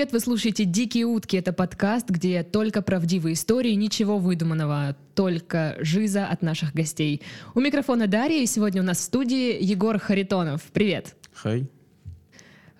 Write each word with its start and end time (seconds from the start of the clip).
привет! 0.00 0.14
Вы 0.14 0.20
слушаете 0.20 0.64
«Дикие 0.64 1.04
утки». 1.04 1.36
Это 1.36 1.52
подкаст, 1.52 2.08
где 2.08 2.42
только 2.42 2.80
правдивые 2.80 3.34
истории, 3.34 3.72
ничего 3.72 4.16
выдуманного, 4.16 4.96
только 5.14 5.76
жиза 5.80 6.26
от 6.26 6.40
наших 6.40 6.72
гостей. 6.72 7.20
У 7.54 7.60
микрофона 7.60 8.06
Дарья, 8.06 8.42
и 8.42 8.46
сегодня 8.46 8.80
у 8.80 8.84
нас 8.86 8.96
в 8.96 9.02
студии 9.02 9.62
Егор 9.62 9.98
Харитонов. 9.98 10.62
Привет! 10.72 11.16
Хай. 11.34 11.68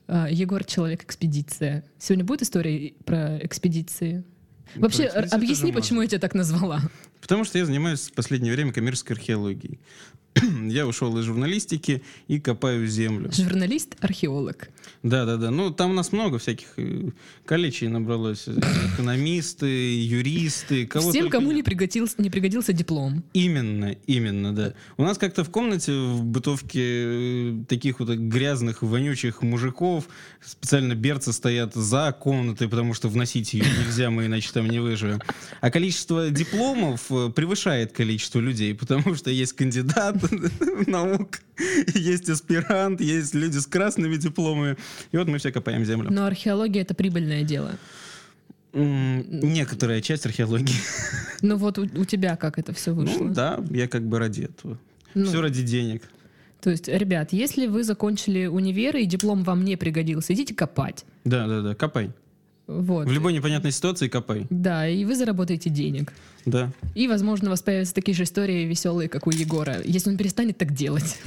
А, 0.07 0.31
Егор— 0.31 0.65
человек-экспедиция. 0.65 1.85
Сегодня 1.99 2.25
будет 2.25 2.41
история 2.41 2.95
про 3.05 3.37
экспедиции? 3.45 4.25
Вообще, 4.77 5.11
Про 5.11 5.21
экспедиции 5.27 5.37
объясни, 5.37 5.73
почему 5.73 6.01
я 6.01 6.09
тебя 6.09 6.21
так 6.21 6.33
назвала. 6.33 6.81
Потому 7.21 7.45
что 7.45 7.59
я 7.59 7.67
занимаюсь 7.67 8.09
в 8.09 8.15
последнее 8.15 8.55
время 8.55 8.73
коммерческой 8.73 9.13
археологией. 9.13 9.79
я 10.69 10.87
ушел 10.87 11.19
из 11.19 11.25
журналистики 11.25 12.03
и 12.29 12.41
копаю 12.41 12.87
землю. 12.87 13.31
Журналист-археолог. 13.31 14.71
Да, 15.03 15.25
да, 15.25 15.37
да. 15.37 15.51
Ну, 15.51 15.71
там 15.71 15.93
у 15.93 15.95
нас 15.95 16.13
много 16.13 16.39
всяких 16.39 16.69
э, 16.77 17.11
коллечей 17.47 17.89
набралось. 17.89 18.49
Экономисты, 18.95 19.67
юристы, 19.67 20.87
кого 20.87 21.11
Всем, 21.11 21.31
кому 21.31 21.49
нет. 21.49 21.57
не 21.57 21.63
пригодился, 21.63 22.15
не 22.19 22.29
пригодился 22.29 22.73
диплом. 22.73 23.25
Именно, 23.33 23.97
именно, 24.07 24.55
да. 24.55 24.75
У 24.99 25.03
нас 25.03 25.17
как-то 25.17 25.43
в 25.43 25.51
комнате 25.51 25.93
в 25.93 26.23
бытовке 26.25 26.83
э, 26.85 27.55
таких 27.67 28.01
вот 28.01 28.11
грязных, 28.11 28.83
вонючих 28.83 29.43
мужиков 29.43 30.07
специально 30.41 30.95
берцы 30.95 31.33
стоят 31.33 31.75
за 31.75 32.13
комнатой, 32.19 32.69
потому 32.69 32.93
что 32.93 33.09
вносить 33.09 33.55
ее 33.55 33.65
нельзя, 33.65 34.11
мы 34.11 34.27
иначе 34.27 34.51
там 34.53 34.69
не 34.69 34.81
выживем. 34.81 35.21
А 35.61 35.71
количество 35.71 36.31
дипломов 36.31 37.11
э, 37.11 37.31
превышает 37.31 37.93
количество 37.93 38.39
людей, 38.39 38.75
потому 38.75 39.15
что 39.15 39.31
есть 39.31 39.55
кандидат 39.55 40.17
наук, 40.87 41.41
есть 41.95 42.29
аспирант, 42.29 43.01
есть 43.01 43.35
люди 43.35 43.59
с 43.59 43.67
красными 43.67 44.17
дипломами. 44.17 44.77
И 45.13 45.17
вот 45.17 45.29
мы 45.29 45.39
все 45.39 45.53
копаем 45.53 45.85
землю. 45.85 46.11
Но 46.11 46.27
археология— 46.27 46.83
это 46.83 46.95
прибыльное 46.95 47.43
дело. 47.43 47.77
Некоторая 48.73 50.01
часть 50.01 50.27
археологии. 50.27 50.75
Ну 51.43 51.57
вот 51.57 51.79
у, 51.79 51.85
у 51.85 52.05
тебя 52.05 52.37
как 52.37 52.59
это 52.59 52.75
все 52.75 52.93
вышло? 52.93 53.25
Ну 53.25 53.33
да, 53.33 53.65
я 53.71 53.89
как 53.89 54.03
бы 54.03 54.19
ради 54.19 54.43
этого. 54.43 54.79
Ну, 55.15 55.25
Все 55.25 55.41
ради 55.41 55.63
денег. 55.63 56.03
То 56.61 56.69
есть, 56.69 56.87
ребят, 56.87 57.33
если 57.33 57.67
вы 57.67 57.83
закончили 57.83 58.45
универ 58.45 58.97
и 58.99 59.07
диплом 59.07 59.43
вам 59.43 59.65
не 59.65 59.77
пригодился, 59.77 60.35
идите 60.35 60.55
копать. 60.55 61.07
Да, 61.25 61.47
да, 61.47 61.63
да, 61.63 61.75
копай. 61.75 62.11
Вот. 62.71 63.09
В 63.09 63.11
любой 63.11 63.33
непонятной 63.33 63.73
ситуации 63.73 64.07
копай. 64.07 64.47
Да, 64.49 64.89
и 64.89 65.05
вы 65.05 65.17
заработаете 65.17 65.71
денег. 65.71 66.13
Да. 66.47 66.71
И, 66.95 67.09
возможно, 67.09 67.49
у 67.49 67.51
вас 67.51 67.63
появятся 67.63 67.95
такие 67.95 68.15
же 68.15 68.23
истории 68.23 68.65
веселые, 68.65 69.09
как 69.09 69.27
у 69.27 69.31
Егора, 69.31 69.79
если 69.85 70.09
он 70.11 70.17
перестанет 70.17 70.57
так 70.57 70.73
делать. 70.73 71.19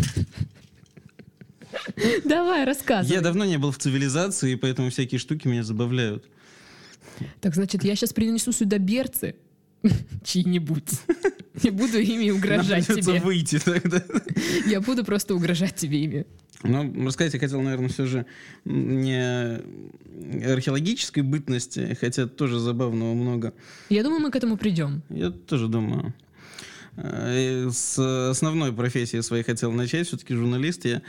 Давай, 2.23 2.63
рассказывай. 2.63 3.13
Я 3.13 3.21
давно 3.21 3.43
не 3.43 3.57
был 3.57 3.71
в 3.71 3.77
цивилизации, 3.77 4.53
и 4.53 4.55
поэтому 4.55 4.89
всякие 4.89 5.19
штуки 5.19 5.49
меня 5.49 5.63
забавляют. 5.63 6.23
Так, 7.41 7.55
значит, 7.55 7.83
я 7.83 7.95
сейчас 7.97 8.13
принесу 8.13 8.53
сюда 8.53 8.77
берцы 8.77 9.35
чьи-нибудь. 10.23 10.91
И 11.61 11.69
буду 11.69 11.99
ими 11.99 12.29
Нам 12.29 12.37
угрожать 12.37 12.87
придется 12.87 13.11
тебе. 13.11 13.21
выйти 13.21 13.59
тогда. 13.59 14.03
Я 14.65 14.81
буду 14.81 15.05
просто 15.05 15.35
угрожать 15.35 15.75
тебе 15.75 16.03
ими. 16.03 16.25
Ну, 16.63 17.05
рассказать 17.05 17.33
я 17.33 17.39
хотел, 17.39 17.61
наверное, 17.61 17.89
все 17.89 18.05
же 18.05 18.25
не 18.65 19.59
археологической 20.45 21.21
бытности, 21.23 21.95
хотя 21.99 22.25
тоже 22.27 22.59
забавного 22.59 23.13
много. 23.13 23.53
Я 23.89 24.03
думаю, 24.03 24.21
мы 24.21 24.31
к 24.31 24.35
этому 24.35 24.57
придем. 24.57 25.03
Я 25.09 25.29
тоже 25.31 25.67
думаю. 25.67 26.13
Э, 26.95 27.69
С 27.71 27.99
основной 28.29 28.71
профессии 28.73 29.19
своей 29.21 29.43
хотел 29.43 29.71
начать, 29.71 30.07
все-таки 30.07 30.33
журналист 30.35 30.85
я. 30.85 31.01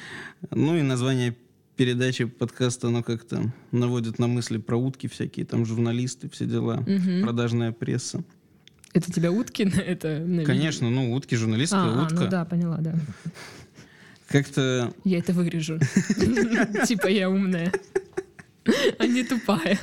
Ну 0.50 0.76
и 0.76 0.82
название 0.82 1.36
передачи 1.76 2.24
подкаста, 2.24 2.88
оно 2.88 3.02
как-то 3.02 3.52
наводит 3.72 4.18
на 4.18 4.26
мысли 4.26 4.58
про 4.58 4.76
утки 4.76 5.08
всякие, 5.08 5.44
там 5.46 5.64
журналисты, 5.66 6.28
все 6.30 6.46
дела, 6.46 6.84
Мгм. 6.86 7.22
продажная 7.22 7.72
пресса. 7.72 8.24
Это 8.94 9.12
тебя 9.12 9.30
утки 9.32 9.62
это? 9.76 10.24
Конечно, 10.46 10.88
ну 10.88 11.12
утки, 11.12 11.34
журналистская 11.34 11.82
А, 11.82 12.00
а, 12.00 12.02
утка. 12.04 12.24
ну 12.24 12.30
да, 12.30 12.44
поняла, 12.44 12.78
да. 12.78 12.94
Как-то 14.28 14.92
Я 15.04 15.18
это 15.18 15.32
вырежу. 15.32 15.78
Типа 16.86 17.08
я 17.08 17.28
умная, 17.28 17.72
а 18.98 19.06
не 19.06 19.22
тупая. 19.22 19.78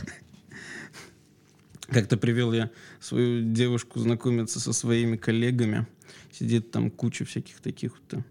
Как-то 1.90 2.18
привел 2.18 2.54
я 2.54 2.72
свою 3.00 3.52
девушку 3.54 4.00
знакомиться 4.00 4.60
со 4.60 4.74
своими 4.74 5.18
коллегами. 5.18 5.86
Сидит 6.32 6.72
там 6.72 6.90
куча 6.90 7.26
всяких 7.26 7.60
таких 7.60 7.92
вот 7.92 8.14
э, 8.14 8.24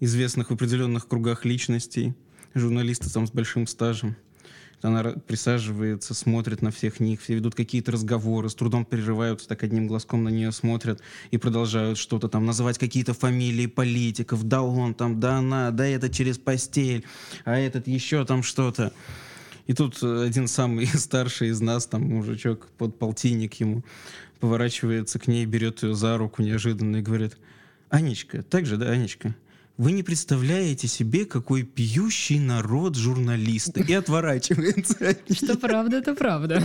известных 0.00 0.50
в 0.50 0.54
определенных 0.54 1.06
кругах 1.06 1.44
личностей, 1.44 2.14
журналисты 2.54 3.08
там 3.08 3.26
с 3.28 3.30
большим 3.30 3.68
стажем. 3.68 4.16
Она 4.82 5.02
присаживается, 5.26 6.14
смотрит 6.14 6.62
на 6.62 6.70
всех 6.70 7.00
них, 7.00 7.22
все 7.22 7.34
ведут 7.34 7.54
какие-то 7.54 7.92
разговоры, 7.92 8.50
с 8.50 8.54
трудом 8.54 8.84
прерываются, 8.84 9.48
так 9.48 9.62
одним 9.62 9.86
глазком 9.86 10.24
на 10.24 10.28
нее 10.28 10.52
смотрят 10.52 11.00
и 11.30 11.38
продолжают 11.38 11.98
что-то 11.98 12.28
там 12.28 12.44
называть 12.44 12.78
какие-то 12.78 13.14
фамилии 13.14 13.66
политиков. 13.66 14.44
Да 14.44 14.62
он 14.62 14.94
там, 14.94 15.18
да 15.18 15.38
она, 15.38 15.70
да 15.70 15.86
это 15.86 16.10
через 16.10 16.38
постель, 16.38 17.04
а 17.44 17.56
этот 17.58 17.86
еще 17.86 18.24
там 18.24 18.42
что-то. 18.42 18.92
И 19.66 19.72
тут 19.72 19.98
э, 20.02 20.24
один 20.26 20.46
самый 20.46 20.86
старший 20.94 21.48
из 21.48 21.60
нас, 21.60 21.86
там 21.86 22.02
мужичок, 22.02 22.68
под 22.78 22.98
полтинник 22.98 23.54
ему, 23.54 23.82
поворачивается 24.40 25.18
к 25.18 25.26
ней, 25.26 25.44
берет 25.46 25.82
ее 25.82 25.94
за 25.94 26.16
руку 26.18 26.42
неожиданно 26.42 26.96
и 26.96 27.02
говорит, 27.02 27.36
«Анечка, 27.88 28.42
так 28.42 28.66
же, 28.66 28.76
да, 28.76 28.90
Анечка? 28.90 29.34
Вы 29.76 29.92
не 29.92 30.02
представляете 30.02 30.88
себе, 30.88 31.26
какой 31.26 31.62
пьющий 31.62 32.38
народ 32.38 32.96
журналисты». 32.96 33.84
И 33.86 33.92
отворачивается. 33.92 34.96
Что 35.30 35.58
правда, 35.58 35.98
это 35.98 36.14
правда. 36.14 36.62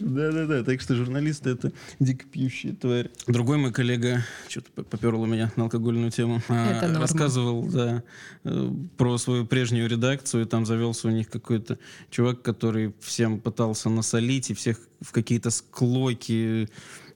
Да-да-да, 0.00 0.64
так 0.64 0.80
что 0.80 0.94
журналисты— 0.94 1.50
это 1.50 1.72
дико 2.00 2.24
пьющие 2.26 2.72
твари. 2.72 3.10
Другой 3.26 3.58
мой 3.58 3.70
коллега, 3.72 4.24
что-то 4.48 4.82
поперло 4.82 5.26
меня 5.26 5.52
на 5.56 5.64
алкогольную 5.64 6.10
тему, 6.10 6.42
а, 6.48 6.98
рассказывал 6.98 7.64
да, 7.64 8.02
э, 8.44 8.70
про 8.96 9.18
свою 9.18 9.44
прежнюю 9.44 9.88
редакцию, 9.88 10.46
там 10.46 10.64
завелся 10.64 11.08
у 11.08 11.10
них 11.10 11.28
какой-то 11.28 11.78
чувак, 12.10 12.40
который 12.40 12.94
всем 13.00 13.40
пытался 13.40 13.90
насолить, 13.90 14.50
и 14.50 14.54
всех 14.54 14.78
в 15.02 15.12
какие-то 15.12 15.50
склоки... 15.50 16.68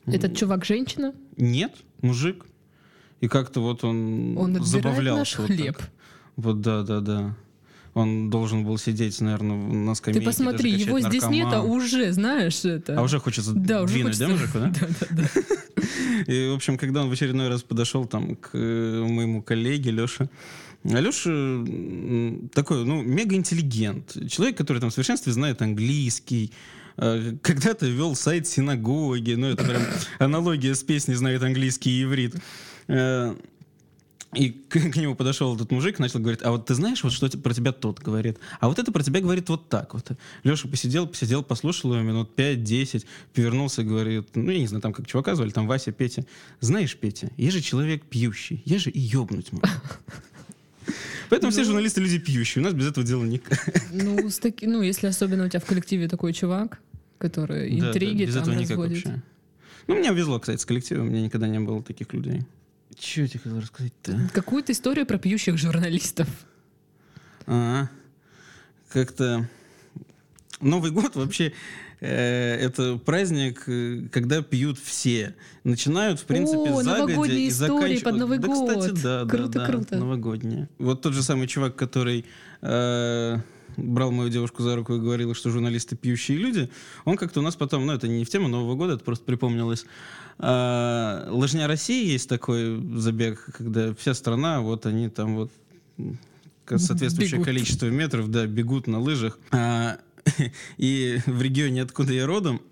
Этот 0.05 0.37
чувак 0.37 0.65
женщина? 0.67 1.15
Нет, 1.37 1.73
мужик. 2.03 2.45
И 3.21 3.29
как-то 3.29 3.61
вот 3.61 3.85
он, 3.85 4.37
Он 4.39 4.65
забавлялся. 4.65 5.19
наш 5.19 5.39
вот 5.39 5.49
так. 5.49 5.57
хлеб. 5.57 5.79
Вот 6.37 6.61
да-да-да. 6.61 7.35
Он 7.95 8.31
должен 8.31 8.65
был 8.65 8.79
сидеть, 8.79 9.21
наверное, 9.21 9.57
на 9.57 9.95
скамейке. 9.95 10.21
Ты 10.21 10.27
посмотри, 10.27 10.71
его 10.71 10.97
качать 10.97 11.11
здесь 11.11 11.29
нет, 11.31 11.47
а 11.47 11.51
наркоман. 11.57 11.77
уже, 11.77 12.13
знаешь, 12.13 12.65
это... 12.65 12.97
А 12.99 13.03
уже 13.03 13.19
хочется 13.19 13.53
да, 13.55 13.83
уже 13.83 13.95
двинуть, 13.95 14.17
хочется... 14.19 14.27
да, 14.27 14.33
мужику, 14.33 14.59
да? 14.61 14.73
Да-да-да. 15.09 15.29
И, 16.33 16.49
в 16.51 16.55
общем, 16.55 16.79
когда 16.79 17.03
он 17.03 17.09
в 17.09 17.13
очередной 17.13 17.49
раз 17.49 17.63
подошел 17.63 18.05
там 18.05 18.37
к 18.37 18.51
э, 18.53 19.05
моему 19.05 19.43
коллеге 19.43 19.91
Леше, 19.91 20.29
а 20.85 21.01
Леша 21.01 21.31
м, 21.31 22.51
такой, 22.55 22.85
ну, 22.85 23.03
мега-интеллигент. 23.03 24.17
Человек, 24.31 24.57
который 24.57 24.79
там 24.79 24.91
в 24.91 24.93
совершенстве 24.93 25.33
знает 25.33 25.61
английский, 25.61 26.53
э, 26.99 27.35
когда-то 27.43 27.87
вел 27.87 28.15
сайт 28.15 28.47
синагоги, 28.47 29.33
ну, 29.33 29.49
это 29.49 29.65
прям 29.65 29.83
аналогия 30.19 30.75
с 30.75 30.83
песней 30.85 31.15
«Знает 31.15 31.43
английский 31.43 31.91
и 31.91 32.05
иврит». 32.05 32.37
Э, 32.89 33.35
И 34.35 34.51
к, 34.51 34.73
к 34.93 34.97
нему 34.97 35.15
подошел 35.15 35.55
этот 35.57 35.71
мужик, 35.73 35.99
начал 35.99 36.21
говорить, 36.21 36.41
а 36.43 36.51
вот 36.51 36.67
ты 36.67 36.75
знаешь, 36.75 37.03
вот 37.03 37.13
что 37.13 37.29
про 37.39 37.55
тебя 37.55 37.73
тот 37.73 38.01
говорит, 38.01 38.39
а 38.61 38.69
вот 38.69 38.79
это 38.79 38.93
про 38.93 39.03
тебя 39.03 39.21
говорит 39.21 39.49
вот 39.49 39.69
так 39.71 39.95
вот. 39.95 40.11
Леша 40.45 40.69
посидел, 40.69 41.07
посидел, 41.07 41.43
послушал 41.43 41.95
его 41.95 42.03
минут 42.03 42.31
5-10, 42.37 43.07
повернулся 43.35 43.81
и 43.83 43.85
говорит, 43.87 44.29
ну, 44.35 44.51
я 44.51 44.59
не 44.59 44.67
знаю, 44.67 44.83
там 44.83 44.93
как 44.93 45.07
чувака 45.07 45.35
звали, 45.35 45.51
там 45.51 45.67
Вася, 45.67 45.93
Петя. 45.93 46.25
Знаешь, 46.61 46.95
Петя, 46.97 47.31
я 47.39 47.51
же 47.51 47.61
человек 47.63 48.05
пьющий, 48.05 48.63
я 48.67 48.79
же 48.79 48.91
и 48.91 49.01
ёбнуть 49.01 49.51
могу. 49.53 49.67
Поэтому 51.31 51.51
все 51.53 51.65
журналисты 51.65 52.01
люди 52.01 52.19
пьющие, 52.19 52.63
у 52.63 52.65
нас 52.65 52.75
без 52.75 52.87
этого 52.87 53.07
дела 53.07 53.25
никак. 53.25 53.59
Ну, 53.93 54.29
с 54.31 54.39
таки- 54.39 54.67
ну, 54.67 54.83
если 54.83 55.07
особенно 55.07 55.45
у 55.45 55.49
тебя 55.49 55.61
в 55.61 55.65
коллективе 55.67 56.09
такой 56.09 56.33
чувак, 56.33 56.81
который 57.19 57.71
Да, 57.77 57.81
да, 57.81 57.89
интриги 57.91 58.25
без 58.25 58.35
там 58.35 58.43
этого 58.43 58.55
никак 58.55 58.71
разводит. 58.79 59.05
вообще. 59.05 59.23
Ну, 59.87 59.95
мне 59.99 60.13
везло, 60.13 60.39
кстати, 60.39 60.61
с 60.61 60.65
коллективом, 60.67 61.07
у 61.07 61.11
меня 61.11 61.23
никогда 61.23 61.49
не 61.49 61.61
было 61.61 61.83
таких 61.83 62.13
людей. 62.15 62.43
Че 62.99 63.23
я 63.23 63.29
тебе 63.29 63.41
хотел 63.41 63.61
рассказать-то? 63.61 64.31
Какую-то 64.33 64.73
историю 64.73 65.07
про 65.07 65.19
пьющих 65.19 65.57
журналистов. 65.57 66.29
Ага. 67.47 67.91
Как-то 68.91 69.49
Новый 70.61 70.91
год 70.91 71.15
вообще 71.15 71.53
э, 72.01 72.55
это 72.57 72.97
праздник, 72.97 73.65
э, 73.69 74.09
когда 74.11 74.43
пьют 74.43 74.79
все. 74.79 75.35
Начинают, 75.63 76.21
в 76.21 76.25
принципе, 76.25 76.71
О, 76.71 76.83
загодя 76.83 77.33
и 77.33 77.51
заканчивают. 77.51 78.05
под 78.05 78.17
Новый 78.17 78.39
да, 78.39 78.49
год. 78.49 78.69
кстати, 78.69 79.03
да, 79.03 79.25
да, 79.25 79.31
Круто, 79.31 79.59
да, 79.59 79.67
круто. 79.67 79.97
новогодние. 79.99 80.69
Вот 80.79 81.03
тот 81.03 81.15
же 81.15 81.23
самый 81.23 81.47
чувак, 81.47 81.77
который 81.77 82.25
э, 82.63 83.37
брал 83.79 84.11
мою 84.11 84.29
девушку 84.29 84.63
за 84.63 84.77
руку 84.77 84.95
и 84.95 84.99
говорил, 85.01 85.35
что 85.35 85.51
журналисты 85.51 85.97
пьющие 85.97 86.37
люди, 86.37 86.69
он 87.05 87.17
как-то 87.17 87.41
у 87.41 87.43
нас 87.43 87.57
потом, 87.57 87.87
ну 87.87 87.93
это 87.93 88.09
не 88.09 88.25
в 88.25 88.31
тему 88.31 88.49
Нового 88.49 88.75
года, 88.75 88.95
это 88.95 89.05
просто 89.05 89.25
припомнилось. 89.25 89.87
А, 90.39 91.29
Лыжня 91.31 91.67
России 91.67 92.11
есть 92.11 92.29
такой 92.29 92.83
забег, 92.97 93.49
когда 93.57 93.95
вся 93.95 94.15
страна, 94.15 94.61
вот 94.61 94.87
они 94.87 95.09
там 95.09 95.37
вот 95.37 95.53
соответствующее 96.67 97.39
Бегут. 97.39 97.47
количество 97.47 97.87
метров, 97.87 98.31
да, 98.31 98.47
бегут 98.47 98.87
на 98.87 99.01
лыжах. 99.01 99.39
А, 99.53 99.99
И 100.77 101.19
в 101.27 101.43
регионе, 101.43 101.83
откуда 101.83 102.13
я 102.13 102.27
родом, 102.27 102.63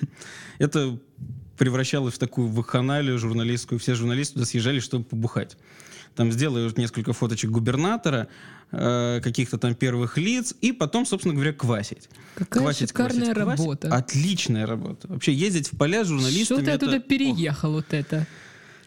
это 0.58 0.98
превращалось 1.56 2.14
в 2.14 2.18
такую 2.18 2.48
вакханалию 2.48 3.18
журналистскую. 3.18 3.78
Все 3.78 3.94
журналисты 3.94 4.34
туда 4.34 4.46
съезжали, 4.46 4.80
чтобы 4.80 5.04
побухать. 5.04 5.56
Там 6.14 6.32
сделают 6.32 6.76
несколько 6.78 7.12
фоточек 7.12 7.50
губернатора, 7.50 8.28
э, 8.72 9.20
каких-то 9.22 9.56
там 9.58 9.74
первых 9.74 10.18
лиц, 10.18 10.54
и 10.60 10.72
потом, 10.72 11.06
собственно 11.06 11.34
говоря, 11.34 11.52
квасить. 11.52 12.08
Какая 12.34 12.62
Квасить, 12.62 12.88
шикарная 12.90 13.32
квасить, 13.32 13.34
квасить. 13.44 13.60
работа. 13.60 13.94
Отличная 13.94 14.66
работа. 14.66 15.08
Вообще 15.08 15.32
ездить 15.32 15.72
в 15.72 15.76
поля 15.76 16.04
с 16.04 16.08
журналистами... 16.08 16.44
Что 16.44 16.64
ты 16.64 16.70
это- 16.72 16.86
оттуда 16.86 16.96
Ох, 16.98 17.04
переехал 17.06 17.72
вот 17.72 17.86
это? 17.92 18.26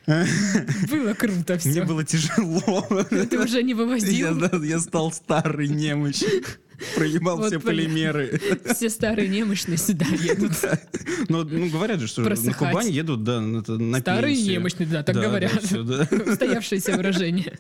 Было 0.08 1.14
круто 1.14 1.60
Мне 1.64 1.74
все. 1.74 1.86
было 1.86 2.04
тяжело. 2.04 2.86
Ты 3.10 3.40
уже 3.40 3.62
не 3.64 3.70
Я, 3.72 3.76
вывозил 3.76 4.36
да, 4.40 4.58
я 4.66 4.80
стал 4.80 5.12
старый 5.12 5.68
немощь. 5.68 6.22
Проебал 6.96 7.38
Вот 7.38 7.48
все 7.48 7.60
полимеры. 7.60 8.40
все 8.76 8.90
старые 8.90 9.28
немощные 9.28 9.78
сюда 9.78 10.06
едут. 10.06 10.54
Ну, 11.30 11.44
ну, 11.44 11.70
говорят 11.70 12.00
же, 12.00 12.08
что 12.08 12.22
на. 12.22 12.54
Кубань 12.54 12.90
едут, 12.90 13.24
да, 13.24 13.40
на, 13.42 13.60
это, 13.60 13.74
на 13.78 14.00
Старые 14.00 14.36
пенсию. 14.36 14.54
немощные, 14.54 14.88
да, 14.88 15.04
так 15.04 15.16
Да, 15.16 15.22
да, 15.22 15.28
говорят. 15.28 15.52
да. 15.72 16.32
Устоявшееся 16.32 16.98
выражение. 16.98 17.58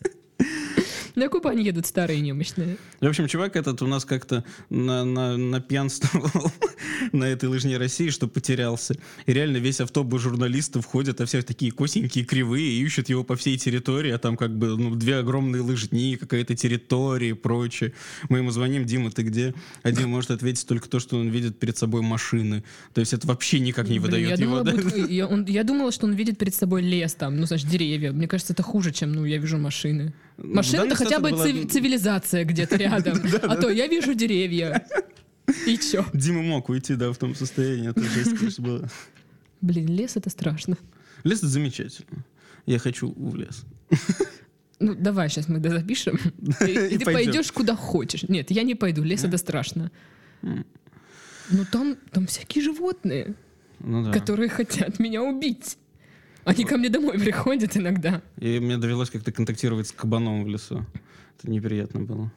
На 1.15 1.27
Кубань 1.29 1.61
едут 1.61 1.85
старые 1.85 2.21
немощные. 2.21 2.77
В 2.99 3.05
общем, 3.07 3.27
чувак 3.27 3.55
этот 3.55 3.81
у 3.81 3.87
нас 3.87 4.05
как-то 4.05 4.43
на, 4.69 5.03
на, 5.03 5.37
напьянствовал 5.37 6.51
на 7.11 7.25
этой 7.25 7.49
лыжне 7.49 7.77
России, 7.77 8.09
что 8.09 8.27
потерялся. 8.27 8.95
И 9.25 9.33
реально 9.33 9.57
весь 9.57 9.81
автобус 9.81 10.21
журналистов 10.21 10.85
ходят, 10.85 11.19
а 11.21 11.25
все 11.25 11.41
такие 11.41 11.71
косенькие, 11.71 12.25
кривые, 12.25 12.71
и 12.71 12.83
ищут 12.83 13.09
его 13.09 13.23
по 13.23 13.35
всей 13.35 13.57
территории, 13.57 14.11
а 14.11 14.17
там 14.17 14.37
как 14.37 14.55
бы 14.57 14.77
ну, 14.77 14.95
две 14.95 15.17
огромные 15.17 15.61
лыжни, 15.61 16.15
какая-то 16.15 16.55
территория 16.55 17.29
и 17.29 17.33
прочее. 17.33 17.93
Мы 18.29 18.39
ему 18.39 18.51
звоним, 18.51 18.85
Дима, 18.85 19.11
ты 19.11 19.23
где? 19.23 19.53
А 19.83 19.91
Дима 19.91 20.07
может 20.07 20.31
ответить 20.31 20.67
только 20.67 20.87
то, 20.89 20.99
что 20.99 21.17
он 21.17 21.29
видит 21.29 21.59
перед 21.59 21.77
собой 21.77 22.01
машины. 22.01 22.63
То 22.93 23.01
есть 23.01 23.13
это 23.13 23.27
вообще 23.27 23.59
никак 23.59 23.87
не 23.89 23.99
выдает 23.99 24.27
я, 24.29 24.35
его. 24.35 24.45
думала, 24.45 24.63
да? 24.63 24.71
будет- 24.73 25.09
я, 25.09 25.27
он- 25.27 25.45
я 25.45 25.63
думала, 25.63 25.91
что 25.91 26.05
он 26.07 26.13
видит 26.13 26.37
перед 26.37 26.55
собой 26.55 26.81
лес 26.81 27.13
там, 27.15 27.37
ну, 27.37 27.45
значит, 27.45 27.67
деревья. 27.69 28.11
Мне 28.11 28.27
кажется, 28.27 28.53
это 28.53 28.63
хуже, 28.63 28.91
чем, 28.91 29.11
ну, 29.13 29.25
я 29.25 29.37
вижу 29.37 29.57
машины. 29.57 30.13
В 30.37 30.47
Машина 30.55 30.83
это 30.83 30.95
хотя 30.95 31.19
бы 31.19 31.29
была- 31.31 31.43
ци- 31.45 31.65
цивилизация 31.67 32.45
где-то 32.45 32.75
рядом. 32.77 33.19
А 33.43 33.55
то 33.55 33.69
я 33.69 33.87
вижу 33.87 34.13
деревья. 34.13 34.85
И 35.67 35.77
чё? 35.77 36.05
Дима 36.13 36.41
мог 36.41 36.69
уйти, 36.69 36.95
да, 36.95 37.11
в 37.11 37.17
том 37.17 37.35
состоянии. 37.35 37.89
Это 37.89 38.01
жесть, 38.03 38.37
конечно, 38.37 38.63
было. 38.63 38.89
Блин, 39.61 39.87
лес 39.87 40.15
это 40.15 40.29
страшно. 40.29 40.77
Лес 41.23 41.39
это 41.39 41.47
замечательно. 41.47 42.25
Я 42.65 42.79
хочу 42.79 43.11
в 43.15 43.35
лес. 43.35 43.65
Ну, 44.79 44.95
давай 44.95 45.29
сейчас 45.29 45.47
мы 45.47 45.59
запишем. 45.59 46.17
И, 46.67 46.97
ты 46.97 47.05
пойдешь 47.05 47.51
куда 47.51 47.75
хочешь. 47.75 48.23
Нет, 48.23 48.49
я 48.51 48.63
не 48.63 48.73
пойду, 48.75 49.03
лес 49.03 49.23
это 49.23 49.37
страшно. 49.37 49.91
Ну, 50.41 51.65
там, 51.71 51.97
там 52.11 52.25
всякие 52.27 52.63
животные, 52.63 53.35
Ну 53.79 54.11
которые 54.11 54.49
хотят 54.49 54.99
меня 54.99 55.21
убить. 55.21 55.77
Они 56.43 56.65
ко 56.65 56.77
мне 56.77 56.89
домой 56.89 57.19
приходят 57.19 57.77
иногда. 57.77 58.21
И 58.37 58.59
мне 58.59 58.77
довелось 58.77 59.09
как-то 59.09 59.31
контактировать 59.31 59.87
с 59.87 59.91
кабаном 59.91 60.43
в 60.43 60.47
лесу. 60.47 60.85
Это 61.37 61.49
неприятно 61.51 62.01
было. 62.01 62.31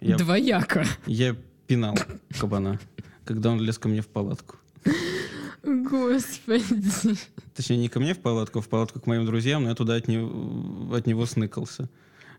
Я, 0.00 0.16
Двояко. 0.16 0.84
я 1.06 1.34
пинал 1.66 1.96
кабана, 2.38 2.78
когда 3.24 3.50
он 3.50 3.60
лез 3.60 3.78
ко 3.78 3.88
мне 3.88 4.02
в 4.02 4.06
палатку. 4.08 4.56
Господи. 5.62 7.16
Точнее, 7.54 7.78
не 7.78 7.88
ко 7.88 8.00
мне 8.00 8.14
в 8.14 8.18
палатку, 8.18 8.58
а 8.58 8.62
в 8.62 8.68
палатку 8.68 9.00
к 9.00 9.06
моим 9.06 9.24
друзьям, 9.24 9.62
но 9.62 9.70
я 9.70 9.74
туда 9.74 9.94
от 9.94 10.08
него, 10.08 10.94
от 10.94 11.06
него 11.06 11.24
сныкался. 11.24 11.88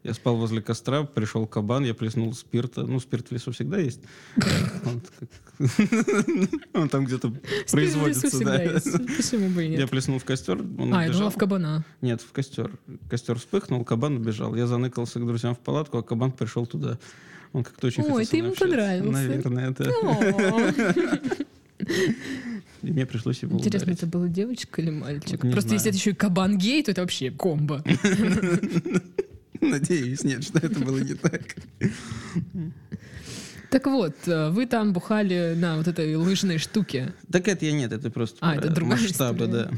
Я 0.05 0.13
спал 0.13 0.35
возле 0.37 0.61
костра, 0.61 1.01
пришел 1.03 1.47
кабан, 1.47 1.83
я 1.83 1.95
плеснул 1.95 2.31
спирта. 2.35 2.83
Ну, 2.83 2.99
спирт 2.99 3.29
в 3.29 3.31
лесу 3.31 3.51
всегда 3.51 3.79
есть. 3.79 4.01
Он 6.75 6.89
там 6.89 7.05
где-то 7.05 7.33
производится. 7.71 8.29
Почему 8.29 9.49
бы 9.49 9.65
и 9.65 9.71
Я 9.71 9.77
нет? 9.79 9.89
плеснул 9.89 10.19
в 10.19 10.23
костер, 10.23 10.59
А, 10.93 11.05
я 11.07 11.11
думала 11.11 11.31
в 11.31 11.37
кабана. 11.37 11.83
Нет, 12.01 12.21
в 12.21 12.31
костер. 12.33 12.71
Костер 13.09 13.39
вспыхнул, 13.39 13.83
кабан 13.83 14.17
убежал. 14.17 14.53
Я 14.55 14.67
заныкался 14.67 15.19
к 15.19 15.25
друзьям 15.25 15.55
в 15.55 15.59
палатку, 15.59 15.97
а 15.97 16.03
кабан 16.03 16.31
пришел 16.31 16.67
туда. 16.67 16.99
Он 17.53 17.63
как-то 17.63 17.87
очень 17.87 18.03
Ой, 18.03 18.27
ты 18.27 18.37
ему 18.37 18.53
понравился. 18.53 19.11
Наверное, 19.11 19.71
да. 19.71 19.89
О, 20.03 20.71
И 22.83 22.91
мне 22.91 23.07
пришлось 23.07 23.41
его 23.41 23.57
Интересно, 23.57 23.85
ударить. 23.85 24.03
это 24.03 24.05
была 24.05 24.27
девочка 24.27 24.81
или 24.83 24.91
мальчик? 24.91 25.43
Не 25.43 25.51
Просто 25.51 25.73
если 25.73 25.89
знаю. 25.89 25.89
это 25.89 25.97
еще 25.97 26.11
и 26.11 26.13
кабан 26.13 26.57
гей, 26.59 26.83
то 26.83 26.91
это 26.91 27.01
вообще 27.01 27.31
комбо. 27.31 27.83
Надеюсь, 29.69 30.23
нет, 30.23 30.43
что 30.43 30.59
это 30.59 30.79
было 30.79 30.99
не 30.99 31.13
так. 31.15 31.41
Так 33.71 33.87
вот, 33.87 34.15
э, 34.27 34.49
вы 34.51 34.67
там 34.67 34.93
бухали 34.93 35.53
на 35.57 35.77
вот 35.77 35.87
этой 35.87 36.15
лыжной 36.15 36.59
штуке. 36.59 37.13
Так 37.31 37.47
это 37.47 37.65
я 37.65 37.71
нет, 37.73 37.91
это 37.91 38.09
просто 38.09 38.37
А, 38.41 38.55
это 38.55 38.69
другая 38.69 38.99
масштабы, 39.01 39.45
история. 39.45 39.63
да. 39.65 39.71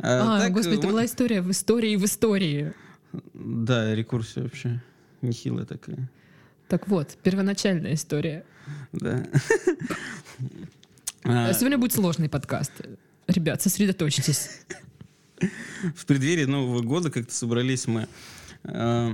А, 0.00 0.40
так, 0.40 0.52
господи, 0.52 0.78
это 0.78 0.88
была 0.88 1.04
история 1.04 1.40
в 1.42 1.50
истории 1.50 1.96
в 1.96 2.04
истории. 2.04 2.72
Да, 3.34 3.94
рекурсия 3.94 4.42
вообще 4.42 4.82
нехилая 5.22 5.64
такая. 5.66 6.10
Так 6.68 6.88
вот, 6.88 7.16
первоначальная 7.22 7.94
история. 7.94 8.44
Да. 8.92 9.26
А 11.24 11.50
А, 11.50 11.52
Сегодня 11.52 11.76
будет 11.78 11.92
сложный 11.92 12.28
подкаст. 12.28 12.72
Ребят, 13.28 13.60
сосредоточьтесь. 13.62 14.62
В 15.94 16.06
преддверии 16.06 16.44
Нового 16.46 16.80
года 16.82 17.10
как-то 17.10 17.32
собрались 17.34 17.86
мы 17.86 18.08
э, 18.64 19.12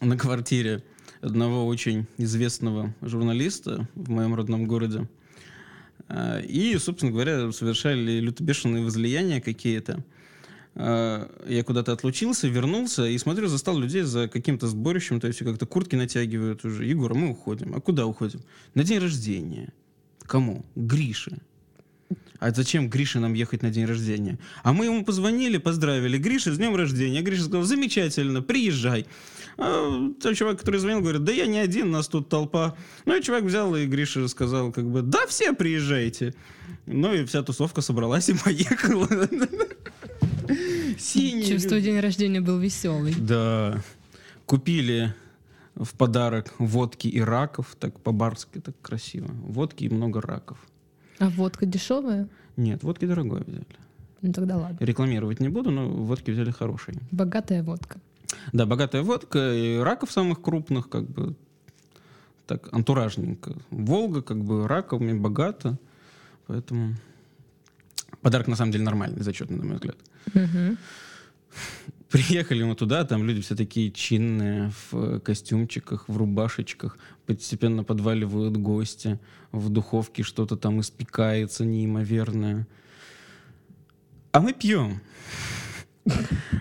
на 0.00 0.18
квартире 0.18 0.82
одного 1.20 1.66
очень 1.66 2.06
известного 2.18 2.94
журналиста 3.00 3.88
в 3.94 4.10
моем 4.10 4.34
родном 4.34 4.66
городе. 4.66 5.08
Э, 6.08 6.42
и, 6.44 6.76
собственно 6.78 7.12
говоря, 7.12 7.52
совершали 7.52 8.20
лютобешеные 8.20 8.84
возлияния 8.84 9.40
какие-то. 9.40 10.04
Э, 10.74 11.28
Я 11.46 11.62
куда-то 11.64 11.92
отлучился, 11.92 12.48
вернулся 12.48 13.06
и 13.06 13.16
смотрю, 13.18 13.48
застал 13.48 13.78
людей 13.78 14.02
за 14.02 14.28
каким-то 14.28 14.66
сборищем, 14.66 15.20
то 15.20 15.28
есть 15.28 15.38
как-то 15.40 15.66
куртки 15.66 15.96
натягивают 15.96 16.64
уже. 16.64 16.84
Егор, 16.84 17.14
мы 17.14 17.30
уходим. 17.30 17.74
А 17.74 17.80
куда 17.80 18.06
уходим? 18.06 18.40
На 18.74 18.84
день 18.84 18.98
рождения. 18.98 19.72
Кому? 20.20 20.64
Грише. 20.74 21.38
А 22.42 22.50
зачем 22.50 22.88
Грише 22.88 23.20
нам 23.20 23.34
ехать 23.34 23.62
на 23.62 23.70
день 23.70 23.84
рождения? 23.84 24.36
А 24.64 24.72
мы 24.72 24.86
ему 24.86 25.04
позвонили, 25.04 25.58
поздравили. 25.58 26.18
Гриша, 26.18 26.52
с 26.52 26.58
днем 26.58 26.74
рождения. 26.74 27.22
Гриша 27.22 27.44
сказал, 27.44 27.62
замечательно, 27.62 28.42
приезжай. 28.42 29.06
А 29.58 30.10
тот 30.20 30.34
чувак, 30.36 30.58
который 30.58 30.80
звонил, 30.80 31.02
говорит, 31.02 31.22
да 31.22 31.30
я 31.30 31.46
не 31.46 31.60
один, 31.60 31.92
нас 31.92 32.08
тут 32.08 32.28
толпа. 32.28 32.74
Ну 33.04 33.16
и 33.16 33.22
чувак 33.22 33.44
взял, 33.44 33.76
и 33.76 33.86
Гриша 33.86 34.26
сказал, 34.26 34.72
как 34.72 34.90
бы, 34.90 35.02
да 35.02 35.24
все 35.28 35.52
приезжайте. 35.52 36.34
Ну 36.86 37.14
и 37.14 37.24
вся 37.26 37.44
тусовка 37.44 37.80
собралась 37.80 38.28
и 38.28 38.34
поехала. 38.34 39.06
Синий. 40.98 41.46
Чувствую, 41.46 41.80
день 41.80 42.00
рождения 42.00 42.40
был 42.40 42.58
веселый. 42.58 43.14
Да. 43.16 43.80
Купили 44.46 45.14
в 45.76 45.94
подарок 45.94 46.52
водки 46.58 47.06
и 47.06 47.20
раков, 47.20 47.76
так 47.78 48.00
по-барски, 48.00 48.58
так 48.58 48.74
красиво. 48.82 49.28
Водки 49.28 49.84
и 49.84 49.88
много 49.88 50.20
раков. 50.20 50.58
А 51.18 51.28
водка 51.28 51.66
дешевая? 51.66 52.28
Нет, 52.56 52.82
водки 52.82 53.06
дорогой 53.06 53.42
взяли. 53.46 53.66
Ну 54.22 54.32
тогда 54.32 54.56
ладно. 54.56 54.76
Рекламировать 54.80 55.40
не 55.40 55.48
буду, 55.48 55.70
но 55.70 55.88
водки 55.88 56.30
взяли 56.30 56.50
хорошие. 56.50 56.96
Богатая 57.10 57.62
водка. 57.62 58.00
Да, 58.52 58.66
богатая 58.66 59.02
водка 59.02 59.52
и 59.52 59.78
раков 59.78 60.10
самых 60.10 60.40
крупных, 60.40 60.88
как 60.88 61.08
бы 61.08 61.34
так 62.46 62.72
антуражненько. 62.72 63.54
Волга, 63.70 64.22
как 64.22 64.42
бы 64.42 64.66
раками 64.66 65.12
богата, 65.12 65.78
поэтому 66.46 66.94
подарок 68.20 68.48
на 68.48 68.56
самом 68.56 68.72
деле 68.72 68.84
нормальный, 68.84 69.22
зачетный, 69.22 69.58
на 69.58 69.64
мой 69.64 69.74
взгляд. 69.74 69.96
Мгм. 70.34 70.78
Приехали 72.10 72.62
мы 72.62 72.74
туда, 72.74 73.04
там 73.04 73.26
люди 73.26 73.40
все 73.40 73.56
такие 73.56 73.90
чинные, 73.90 74.70
в 74.90 75.18
костюмчиках, 75.20 76.04
в 76.08 76.16
рубашечках, 76.18 76.98
постепенно 77.26 77.84
подваливают 77.84 78.58
гости, 78.58 79.18
в 79.50 79.70
духовке 79.70 80.22
что-то 80.22 80.56
там 80.56 80.80
испекается 80.80 81.64
неимоверное. 81.64 82.66
А 84.32 84.40
мы 84.40 84.52
пьем. 84.52 85.00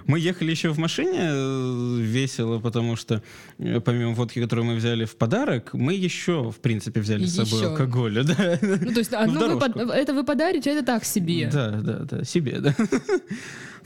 Мы 0.05 0.19
ехали 0.19 0.51
еще 0.51 0.69
в 0.69 0.77
машине 0.77 1.19
э, 1.19 1.95
весело, 1.99 2.59
потому 2.59 2.95
что 2.95 3.23
э, 3.57 3.79
помимо 3.79 4.11
водки, 4.13 4.39
которую 4.39 4.65
мы 4.67 4.75
взяли 4.75 5.05
в 5.05 5.15
подарок, 5.15 5.73
мы 5.73 5.93
еще, 5.95 6.51
в 6.51 6.59
принципе, 6.59 7.01
взяли 7.01 7.25
с 7.25 7.35
собой 7.35 7.59
Еще. 7.59 7.69
алкоголя. 7.71 8.23
Да. 8.23 8.59
Ну, 8.61 8.93
то 8.93 8.99
есть, 8.99 9.11
Ну, 9.11 9.53
вы 9.53 9.59
под- 9.59 9.77
это 9.77 10.13
вы 10.13 10.23
подарите, 10.23 10.69
а 10.69 10.73
это 10.73 10.85
так 10.85 11.05
себе. 11.05 11.49
Да, 11.51 11.71
да, 11.71 11.99
да, 11.99 12.23
себе, 12.23 12.59
да. 12.59 12.75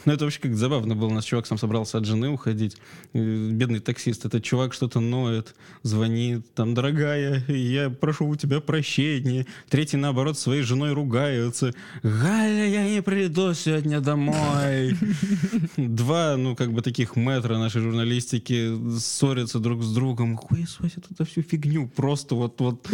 Ну, 0.05 0.13
это 0.13 0.25
вообще 0.25 0.39
как 0.39 0.55
забавно 0.55 0.95
было. 0.95 1.09
У 1.09 1.13
нас 1.13 1.25
чувак 1.25 1.47
сам 1.47 1.57
собрался 1.57 1.97
от 1.97 2.05
жены 2.05 2.29
уходить. 2.29 2.77
Бедный 3.13 3.79
таксист. 3.79 4.25
Этот 4.25 4.43
чувак 4.43 4.73
что-то 4.73 4.99
ноет, 4.99 5.55
звонит. 5.83 6.53
Там, 6.53 6.73
дорогая, 6.73 7.43
я 7.47 7.89
прошу 7.89 8.27
у 8.27 8.35
тебя 8.35 8.61
прощения. 8.61 9.45
Третий, 9.69 9.97
наоборот, 9.97 10.37
своей 10.37 10.61
женой 10.61 10.93
ругаются. 10.93 11.73
Галя, 12.03 12.67
я 12.67 12.87
не 12.87 13.01
приду 13.01 13.53
сегодня 13.53 13.99
домой. 13.99 14.95
Два, 15.77 16.37
ну, 16.37 16.55
как 16.55 16.71
бы 16.71 16.81
таких 16.81 17.15
метра 17.15 17.57
нашей 17.57 17.81
журналистики 17.81 18.75
ссорятся 18.99 19.59
друг 19.59 19.83
с 19.83 19.93
другом. 19.93 20.37
Хуй 20.37 20.67
свозит 20.67 21.05
это 21.09 21.25
всю 21.25 21.41
фигню. 21.41 21.87
Просто 21.87 22.35
вот, 22.35 22.59
вот. 22.61 22.87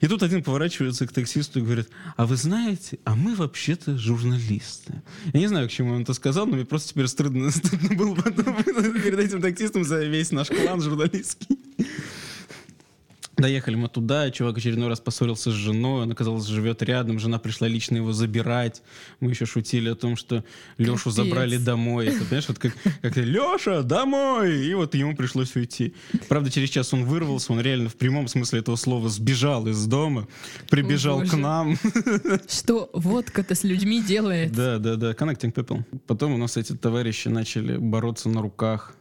И 0.00 0.06
тут 0.06 0.22
один 0.22 0.42
поворачивается 0.42 1.06
к 1.06 1.12
таксисту 1.12 1.60
и 1.60 1.62
говорит, 1.62 1.88
а 2.16 2.26
вы 2.26 2.36
знаете, 2.36 2.98
а 3.04 3.14
мы 3.14 3.34
вообще-то 3.34 3.96
журналисты. 3.96 5.02
Я 5.32 5.40
не 5.40 5.46
знаю, 5.46 5.59
к 5.66 5.70
чему 5.70 5.94
он 5.94 6.02
это 6.02 6.14
сказал, 6.14 6.46
но 6.46 6.56
мне 6.56 6.64
просто 6.64 6.90
теперь 6.90 7.06
стыдно, 7.08 7.50
стыдно 7.50 7.94
было 7.94 8.14
потом 8.14 8.62
перед 8.64 9.18
этим 9.18 9.40
таксистом 9.40 9.84
за 9.84 10.04
весь 10.04 10.32
наш 10.32 10.48
клан 10.48 10.80
журналистский. 10.80 11.58
Доехали 13.40 13.74
мы 13.74 13.88
туда, 13.88 14.30
чувак 14.30 14.58
очередной 14.58 14.88
раз 14.88 15.00
поссорился 15.00 15.50
с 15.50 15.54
женой, 15.54 16.02
он, 16.02 16.12
оказалось, 16.12 16.46
живет 16.46 16.82
рядом, 16.82 17.18
жена 17.18 17.38
пришла 17.38 17.68
лично 17.68 17.96
его 17.96 18.12
забирать. 18.12 18.82
Мы 19.20 19.30
еще 19.30 19.46
шутили 19.46 19.88
о 19.88 19.94
том, 19.94 20.16
что 20.16 20.44
Лешу 20.78 21.10
Капец. 21.10 21.14
забрали 21.14 21.56
домой. 21.56 22.08
Это, 22.08 22.24
понимаешь, 22.24 22.48
вот 22.48 22.58
как, 22.58 22.72
как 23.02 23.16
Леша, 23.16 23.82
домой! 23.82 24.66
И 24.66 24.74
вот 24.74 24.94
ему 24.94 25.16
пришлось 25.16 25.54
уйти. 25.56 25.94
Правда, 26.28 26.50
через 26.50 26.68
час 26.68 26.92
он 26.92 27.04
вырвался, 27.04 27.52
он 27.52 27.60
реально 27.60 27.88
в 27.88 27.96
прямом 27.96 28.28
смысле 28.28 28.60
этого 28.60 28.76
слова 28.76 29.08
сбежал 29.08 29.66
из 29.66 29.86
дома, 29.86 30.28
прибежал 30.68 31.20
О, 31.20 31.26
к 31.26 31.32
нам. 31.34 31.76
Что 32.48 32.90
водка-то 32.92 33.54
с 33.54 33.64
людьми 33.64 34.02
делает? 34.02 34.52
Да, 34.52 34.78
да, 34.78 34.96
да, 34.96 35.12
connecting 35.12 35.52
people. 35.52 35.84
Потом 36.06 36.34
у 36.34 36.36
нас 36.36 36.56
эти 36.56 36.74
товарищи 36.74 37.28
начали 37.28 37.76
бороться 37.76 38.28
на 38.28 38.42
руках. 38.42 38.94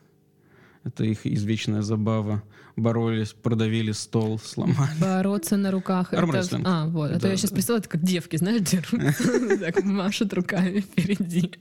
Это 0.89 1.03
их 1.03 1.25
извечная 1.25 1.81
забава. 1.81 2.41
Боролись, 2.75 3.34
продавили 3.34 3.91
стол, 3.91 4.39
сломали. 4.39 4.89
Бороться 5.00 5.55
на 5.58 5.69
руках. 5.72 6.13
это- 6.13 6.22
Армрестлинг. 6.22 6.65
А, 6.67 6.88
вот. 6.88 7.12
А 7.12 7.13
то 7.15 7.19
Да, 7.22 7.29
я 7.29 7.38
сейчас 7.38 7.51
представила, 7.51 7.79
это 7.79 7.89
как 7.89 8.01
девки, 8.03 8.38
знаешь, 8.38 8.62
дерутся. 8.62 9.58
Так 9.60 9.84
машут 9.84 10.34
руками 10.34 10.79
впереди. 10.79 11.51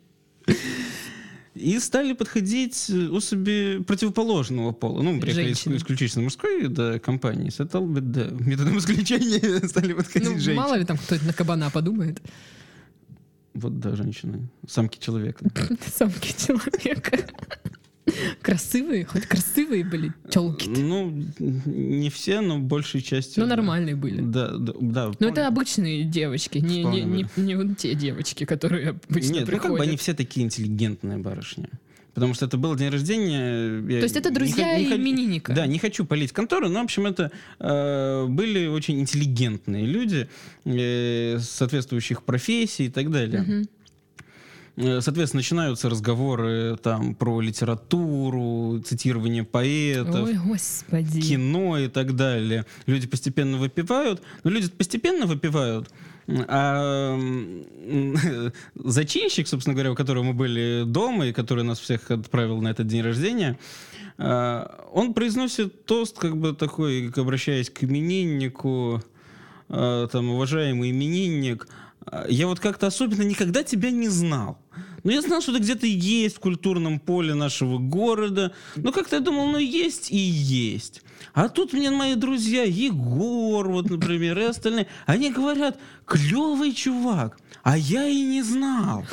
И 1.54 1.78
стали 1.80 2.12
подходить 2.12 2.88
особи 3.10 3.82
противоположного 3.82 4.70
пола. 4.72 5.02
Ну, 5.02 5.14
мы 5.14 5.20
приехали 5.20 5.46
Женщины. 5.46 5.76
исключительно 5.76 6.24
мужской 6.24 6.68
да, 6.68 6.98
компании. 7.00 7.50
Стало 7.50 7.84
быть, 7.86 8.10
да, 8.12 8.28
методом 8.30 8.78
исключения 8.78 9.40
стали 9.68 9.92
подходить 9.92 10.28
Ну, 10.28 10.34
женщины. 10.36 10.54
мало 10.54 10.74
ли 10.76 10.84
там 10.84 10.96
кто-то 10.96 11.24
на 11.24 11.32
кабана 11.32 11.68
подумает. 11.70 12.22
Вот, 13.54 13.80
да, 13.80 13.96
женщины. 13.96 14.48
Самки 14.68 14.98
человека. 15.00 15.44
Самки 15.92 16.32
человека. 16.46 17.18
Красивые, 18.42 19.04
хоть 19.04 19.26
красивые 19.26 19.84
были 19.84 20.12
телки. 20.30 20.68
Ну, 20.68 21.24
не 21.38 22.10
все, 22.10 22.40
но 22.40 22.58
большей 22.58 23.02
частью. 23.02 23.42
Ну, 23.42 23.48
да. 23.48 23.56
нормальные 23.56 23.96
были. 23.96 24.20
Да, 24.20 24.56
да, 24.56 24.72
да. 24.80 25.06
Ну, 25.06 25.12
вполне. 25.12 25.32
это 25.32 25.46
обычные 25.46 26.04
девочки, 26.04 26.58
не, 26.58 26.84
не, 26.84 27.02
не, 27.02 27.26
не 27.36 27.54
вот 27.56 27.78
те 27.78 27.94
девочки, 27.94 28.44
которые 28.44 28.90
обычно 29.08 29.32
Нет, 29.32 29.40
ну 29.40 29.46
как 29.46 29.46
приходят. 29.46 29.78
бы 29.78 29.82
они 29.82 29.96
все 29.96 30.14
такие 30.14 30.44
интеллигентные 30.44 31.18
барышни. 31.18 31.68
Потому 32.18 32.34
что 32.34 32.46
это 32.46 32.56
был 32.56 32.74
день 32.74 32.90
рождения. 32.90 33.80
То 33.80 34.04
есть 34.04 34.16
это 34.16 34.32
друзья 34.32 34.76
именинника? 34.80 35.52
Да, 35.52 35.66
не 35.66 35.78
хочу 35.78 36.04
палить 36.04 36.32
контору, 36.32 36.68
но, 36.68 36.80
в 36.80 36.84
общем, 36.84 37.06
это 37.06 37.30
э, 37.60 38.26
были 38.26 38.66
очень 38.66 38.98
интеллигентные 38.98 39.86
люди, 39.86 40.28
э, 40.64 41.38
соответствующих 41.40 42.24
профессий 42.24 42.86
и 42.86 42.90
так 42.90 43.12
далее. 43.12 43.42
Мгм. 43.42 43.68
Э, 44.78 45.00
Соответственно, 45.00 45.40
начинаются 45.40 45.88
разговоры 45.88 46.76
там 46.82 47.14
про 47.14 47.40
литературу, 47.40 48.80
цитирование 48.84 49.42
поэтов. 49.44 50.28
Ой, 50.28 50.34
господи. 50.34 51.20
кино 51.20 51.78
и 51.78 51.88
так 51.88 52.14
далее. 52.14 52.64
Люди 52.86 53.06
постепенно 53.08 53.58
выпивают, 53.58 54.22
но 54.44 54.50
люди 54.50 54.68
постепенно 54.68 55.26
выпивают. 55.26 55.90
А 56.28 57.18
зачинщик, 58.74 59.48
собственно 59.48 59.74
говоря, 59.74 59.92
у 59.92 59.94
которого 59.94 60.22
мы 60.22 60.34
были 60.34 60.84
дома 60.86 61.26
и 61.26 61.32
который 61.32 61.64
нас 61.64 61.80
всех 61.80 62.10
отправил 62.10 62.60
на 62.60 62.68
этот 62.68 62.86
день 62.86 63.02
рождения, 63.02 63.58
а, 64.18 64.88
он 64.92 65.14
произносит 65.14 65.86
тост, 65.86 66.18
как 66.18 66.36
бы 66.36 66.52
такой, 66.52 67.10
обращаясь 67.16 67.70
к 67.70 67.82
имениннику, 67.82 69.02
а, 69.70 70.06
там, 70.08 70.28
уважаемый 70.28 70.90
именинник, 70.90 71.66
я 72.28 72.46
вот 72.46 72.60
как-то 72.60 72.86
особенно 72.86 73.22
никогда 73.22 73.62
тебя 73.62 73.90
не 73.90 74.08
знал. 74.08 74.58
Ну, 75.04 75.10
я 75.12 75.22
знал, 75.22 75.40
что 75.40 75.52
ты 75.52 75.60
где-то 75.60 75.86
есть 75.86 76.36
в 76.36 76.40
культурном 76.40 76.98
поле 76.98 77.34
нашего 77.34 77.78
города. 77.78 78.52
Но 78.76 78.92
как-то 78.92 79.16
я 79.16 79.20
думал, 79.20 79.46
ну, 79.46 79.58
есть 79.58 80.10
и 80.10 80.16
есть. 80.16 81.02
А 81.34 81.48
тут 81.48 81.72
мне 81.72 81.90
мои 81.90 82.14
друзья, 82.14 82.64
Егор, 82.64 83.68
вот, 83.68 83.90
например, 83.90 84.38
и 84.38 84.44
остальные, 84.44 84.88
они 85.06 85.30
говорят, 85.30 85.78
клевый 86.04 86.72
чувак, 86.72 87.38
а 87.62 87.78
я 87.78 88.06
и 88.06 88.20
не 88.22 88.42
знал. 88.42 89.04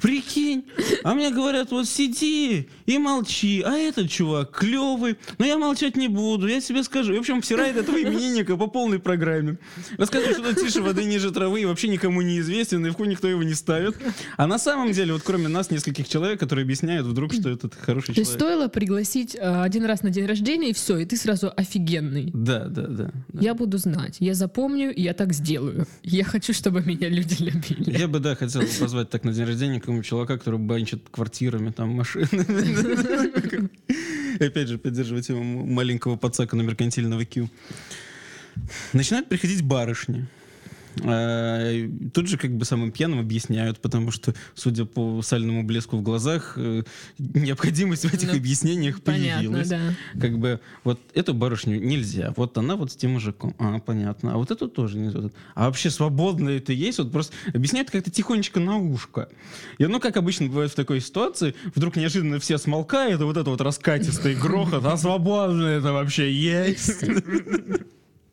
Прикинь. 0.00 0.64
А 1.04 1.14
мне 1.14 1.30
говорят, 1.30 1.70
вот 1.70 1.88
сиди 1.88 2.68
и 2.86 2.98
молчи. 2.98 3.62
А 3.64 3.76
этот 3.76 4.10
чувак 4.10 4.50
клевый. 4.50 5.16
Но 5.38 5.44
я 5.44 5.58
молчать 5.58 5.96
не 5.96 6.08
буду, 6.08 6.46
я 6.46 6.60
тебе 6.60 6.82
скажу. 6.82 7.12
И, 7.12 7.16
в 7.16 7.20
общем, 7.20 7.40
всирает 7.42 7.76
этого 7.76 8.00
именинника 8.00 8.56
по 8.56 8.66
полной 8.66 8.98
программе. 8.98 9.58
Рассказывает, 9.96 10.38
что 10.38 10.54
тише 10.54 10.82
воды 10.82 11.04
ниже 11.04 11.30
травы 11.30 11.62
и 11.62 11.64
вообще 11.64 11.88
никому 11.88 12.22
не 12.22 12.38
известен, 12.40 12.84
и 12.86 12.90
в 12.90 12.94
хуй 12.94 13.08
никто 13.08 13.28
его 13.28 13.42
не 13.42 13.54
ставит. 13.54 13.96
А 14.36 14.46
на 14.46 14.58
самом 14.58 14.92
деле, 14.92 15.12
вот 15.12 15.22
кроме 15.22 15.48
нас, 15.48 15.70
нескольких 15.70 16.08
человек, 16.08 16.40
которые 16.40 16.64
объясняют 16.64 17.06
вдруг, 17.06 17.32
что 17.32 17.48
этот 17.50 17.74
хороший 17.74 18.14
То 18.14 18.20
есть 18.20 18.32
человек. 18.32 18.40
стоило 18.40 18.68
пригласить 18.68 19.34
э, 19.34 19.62
один 19.62 19.84
раз 19.84 20.02
на 20.02 20.10
день 20.10 20.26
рождения, 20.26 20.70
и 20.70 20.72
все, 20.72 20.98
и 20.98 21.04
ты 21.04 21.16
сразу 21.16 21.52
офигенный. 21.56 22.30
Да, 22.32 22.66
да, 22.66 22.86
да. 22.86 23.12
да. 23.28 23.40
Я 23.40 23.54
буду 23.54 23.78
знать, 23.78 24.16
я 24.20 24.34
запомню, 24.34 24.92
я 24.94 25.14
так 25.14 25.32
сделаю. 25.32 25.86
Я 26.02 26.24
хочу, 26.24 26.52
чтобы 26.52 26.82
меня 26.82 27.08
люди 27.08 27.36
любили. 27.42 27.98
Я 27.98 28.08
бы, 28.08 28.18
да, 28.20 28.34
хотел 28.34 28.62
позвать 28.80 29.10
так 29.10 29.24
на 29.24 29.32
день 29.32 29.44
рождения 29.44 29.80
какого-нибудь 29.90 30.06
чувака, 30.06 30.38
который 30.38 30.58
банчит 30.58 31.08
квартирами, 31.10 31.70
там, 31.70 31.90
машинами. 31.90 33.68
Опять 34.44 34.68
же, 34.68 34.78
поддерживать 34.78 35.28
его 35.28 35.42
маленького 35.42 36.16
пацака 36.16 36.56
на 36.56 36.62
меркантильного 36.62 37.24
Q. 37.24 37.48
Начинают 38.92 39.28
приходить 39.28 39.62
барышни. 39.62 40.26
А, 41.04 41.70
Тут 42.12 42.28
же 42.28 42.36
как 42.36 42.50
бы 42.56 42.64
самым 42.64 42.90
пьяным 42.92 43.20
объясняют, 43.20 43.80
потому 43.80 44.10
что, 44.10 44.34
судя 44.54 44.84
по 44.84 45.22
сальному 45.22 45.62
блеску 45.62 45.96
в 45.96 46.02
глазах, 46.02 46.54
э, 46.56 46.82
необходимость 47.18 48.04
в 48.04 48.14
этих 48.14 48.28
Ну, 48.32 48.36
объяснениях 48.38 49.00
Понятно, 49.02 49.48
появилась. 49.50 49.68
да. 49.68 49.80
Как 50.20 50.38
бы 50.38 50.60
вот 50.84 51.00
эту 51.14 51.34
барышню 51.34 51.80
нельзя, 51.80 52.32
вот 52.36 52.56
она 52.58 52.76
вот 52.76 52.92
с 52.92 52.96
тем 52.96 53.12
мужиком, 53.12 53.54
а, 53.58 53.78
понятно, 53.78 54.34
а 54.34 54.36
вот 54.36 54.50
эту 54.50 54.68
тоже 54.68 54.98
нельзя. 54.98 55.30
А 55.54 55.66
вообще 55.66 55.90
свободно 55.90 56.50
это 56.50 56.72
есть? 56.72 56.98
Вот 56.98 57.12
просто 57.12 57.34
объясняют 57.54 57.90
как-то 57.90 58.10
тихонечко 58.10 58.60
на 58.60 58.76
ушко. 58.78 59.28
И 59.78 59.86
ну, 59.86 60.00
как 60.00 60.16
обычно 60.16 60.46
бывает 60.46 60.72
в 60.72 60.74
такой 60.74 61.00
ситуации, 61.00 61.54
вдруг 61.74 61.96
неожиданно 61.96 62.38
все 62.40 62.58
смолкают, 62.58 63.20
и 63.20 63.24
вот 63.24 63.36
это 63.36 63.48
вот 63.50 63.60
раскатистый 63.60 64.34
грохот, 64.34 64.84
а 64.84 64.96
свободно 64.96 65.66
это 65.66 65.92
вообще 65.92 66.32
есть? 66.32 67.04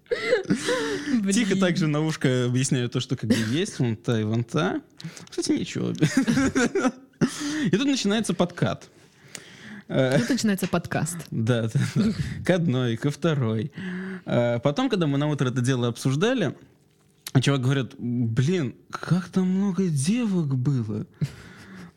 Блин. 0.10 1.34
Тихо 1.34 1.56
также 1.58 1.88
на 1.88 2.02
ушко 2.02 2.46
объясняю 2.46 2.90
то, 2.90 3.00
что 3.00 3.16
как 3.16 3.30
бы 3.30 3.36
есть, 3.50 3.80
вон 3.80 3.96
та 3.96 4.20
и 4.20 4.24
вон 4.24 4.44
та. 4.44 4.82
Кстати, 5.30 5.52
ничего. 5.52 5.92
И 7.66 7.70
тут 7.72 7.88
начинается 7.88 8.34
подкат. 8.34 8.90
Тут 9.88 10.30
начинается 10.30 10.68
подкаст. 10.68 11.18
Да, 11.32 11.64
да, 11.64 11.80
да. 11.96 12.04
К 12.46 12.50
одной, 12.52 12.98
ко 12.98 13.10
второй. 13.10 13.72
А 14.26 14.60
Потом, 14.60 14.90
когда 14.90 15.08
мы 15.08 15.18
на 15.18 15.28
утро 15.28 15.50
это 15.50 15.62
дело 15.62 15.88
обсуждали, 15.88 16.56
чувак 17.42 17.62
говорит, 17.62 17.96
блин, 17.98 18.76
как 18.90 19.30
там 19.30 19.48
много 19.48 19.88
девок 19.88 20.56
было. 20.56 21.06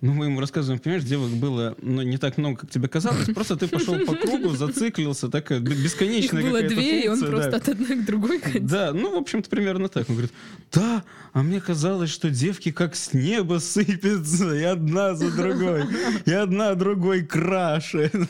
Ну, 0.00 0.14
мы 0.14 0.26
ему 0.26 0.40
рассказываем, 0.40 0.80
понимаешь, 0.80 1.04
девок 1.04 1.28
было 1.30 1.76
ну, 1.82 2.00
не 2.00 2.16
так 2.16 2.38
много, 2.38 2.60
как 2.60 2.70
тебе 2.70 2.88
казалось. 2.88 3.26
Просто 3.34 3.56
ты 3.56 3.68
пошел 3.68 3.98
по 4.06 4.14
кругу, 4.14 4.48
зациклился, 4.56 5.28
такая 5.28 5.60
б- 5.60 5.72
Их 5.72 5.84
бесконечная 5.84 6.42
было 6.42 6.62
две, 6.62 7.04
и 7.04 7.08
он 7.08 7.20
просто 7.20 7.56
от 7.56 7.68
одной 7.68 7.96
к 7.96 8.06
другой 8.06 8.40
ходил. 8.40 8.66
Да, 8.66 8.94
ну, 8.94 9.14
в 9.14 9.18
общем-то, 9.18 9.50
примерно 9.50 9.90
так. 9.90 10.08
Он 10.08 10.14
говорит, 10.14 10.32
да, 10.72 11.04
а 11.34 11.42
мне 11.42 11.60
казалось, 11.60 12.08
что 12.08 12.30
девки 12.30 12.72
как 12.72 12.96
с 12.96 13.12
неба 13.12 13.58
сыпятся, 13.58 14.54
и 14.54 14.62
одна 14.62 15.14
за 15.14 15.30
другой, 15.30 15.84
и 16.24 16.32
одна 16.32 16.74
другой 16.74 17.26
краше. 17.26 18.10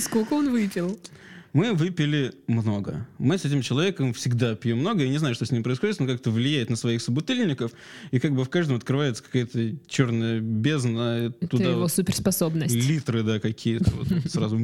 Сколько 0.00 0.34
он 0.34 0.50
выпил? 0.50 0.98
Мы 1.54 1.72
выпили 1.72 2.34
много. 2.46 3.06
Мы 3.18 3.38
с 3.38 3.44
этим 3.44 3.62
человеком 3.62 4.12
всегда 4.12 4.54
пьем 4.54 4.78
много. 4.78 5.02
Я 5.02 5.08
не 5.08 5.18
знаю, 5.18 5.34
что 5.34 5.46
с 5.46 5.50
ним 5.50 5.62
происходит, 5.62 5.98
но 5.98 6.06
как-то 6.06 6.30
влияет 6.30 6.68
на 6.70 6.76
своих 6.76 7.00
собутыльников. 7.00 7.72
И 8.10 8.18
как 8.18 8.32
бы 8.34 8.44
в 8.44 8.50
каждом 8.50 8.76
открывается 8.76 9.22
какая-то 9.22 9.74
черная 9.86 10.40
бездна. 10.40 11.26
и 11.26 11.26
Это 11.28 11.46
Туда 11.48 11.64
его 11.70 11.80
вот 11.80 11.92
суперспособность. 11.92 12.74
литры, 12.74 13.22
да, 13.22 13.40
какие-то. 13.40 13.90
Вот, 13.92 14.08
сразу. 14.30 14.58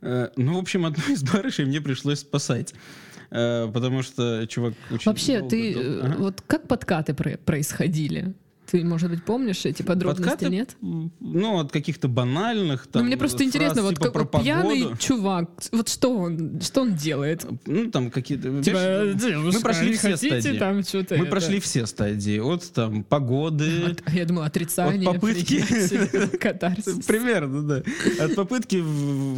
Э, 0.00 0.28
Ну, 0.36 0.54
в 0.54 0.58
общем, 0.58 0.86
одну 0.86 1.04
из 1.12 1.22
барышей 1.22 1.64
мне 1.66 1.80
пришлось 1.80 2.20
спасать. 2.20 2.74
э, 3.30 3.68
потому 3.72 4.02
что 4.02 4.46
чувак 4.46 4.74
очень 4.90 5.10
Вообще, 5.10 5.38
долго 5.40 5.50
ты 5.50 5.74
дол- 5.74 5.82
э, 5.82 6.00
Ага. 6.02 6.16
вот 6.18 6.42
как 6.46 6.68
подкаты 6.68 7.14
про- 7.14 7.36
происходили? 7.38 8.32
Ты, 8.70 8.82
может 8.84 9.10
быть, 9.10 9.22
помнишь 9.24 9.64
эти 9.66 9.82
подробности, 9.82 10.30
Подкаты, 10.30 10.50
нет? 10.50 10.76
Ну, 10.80 11.58
от 11.58 11.70
каких-то 11.70 12.08
банальных 12.08 12.86
там 12.86 13.02
ну, 13.02 13.08
мне 13.08 13.16
просто 13.16 13.38
фраз 13.38 13.48
интересно, 13.48 13.82
вот 13.82 13.94
типа 13.96 14.10
как 14.10 14.30
про 14.30 14.40
пьяный 14.40 14.82
погоду. 14.82 14.96
чувак, 14.98 15.50
вот 15.72 15.88
что 15.88 16.16
он, 16.16 16.60
что 16.60 16.82
он 16.82 16.94
делает? 16.94 17.46
Ну, 17.66 17.90
там 17.90 18.10
какие-то... 18.10 18.62
Типа, 18.62 19.14
мы 19.42 19.60
прошли 19.60 19.92
все 19.94 20.12
хотите 20.12 20.40
стадии. 20.40 20.58
там 20.58 20.82
что-то 20.82 21.16
Мы 21.16 21.24
это? 21.24 21.30
прошли 21.30 21.60
все 21.60 21.86
стадии. 21.86 22.38
От 22.38 22.72
там 22.72 23.04
погоды... 23.04 23.82
От- 23.86 24.12
я 24.12 24.24
думала, 24.24 24.46
отрицание, 24.46 25.08
От 25.08 25.16
попытки. 25.16 25.58
Примерно, 27.06 27.62
да. 27.62 27.82
От 28.24 28.34
попытки 28.34 28.82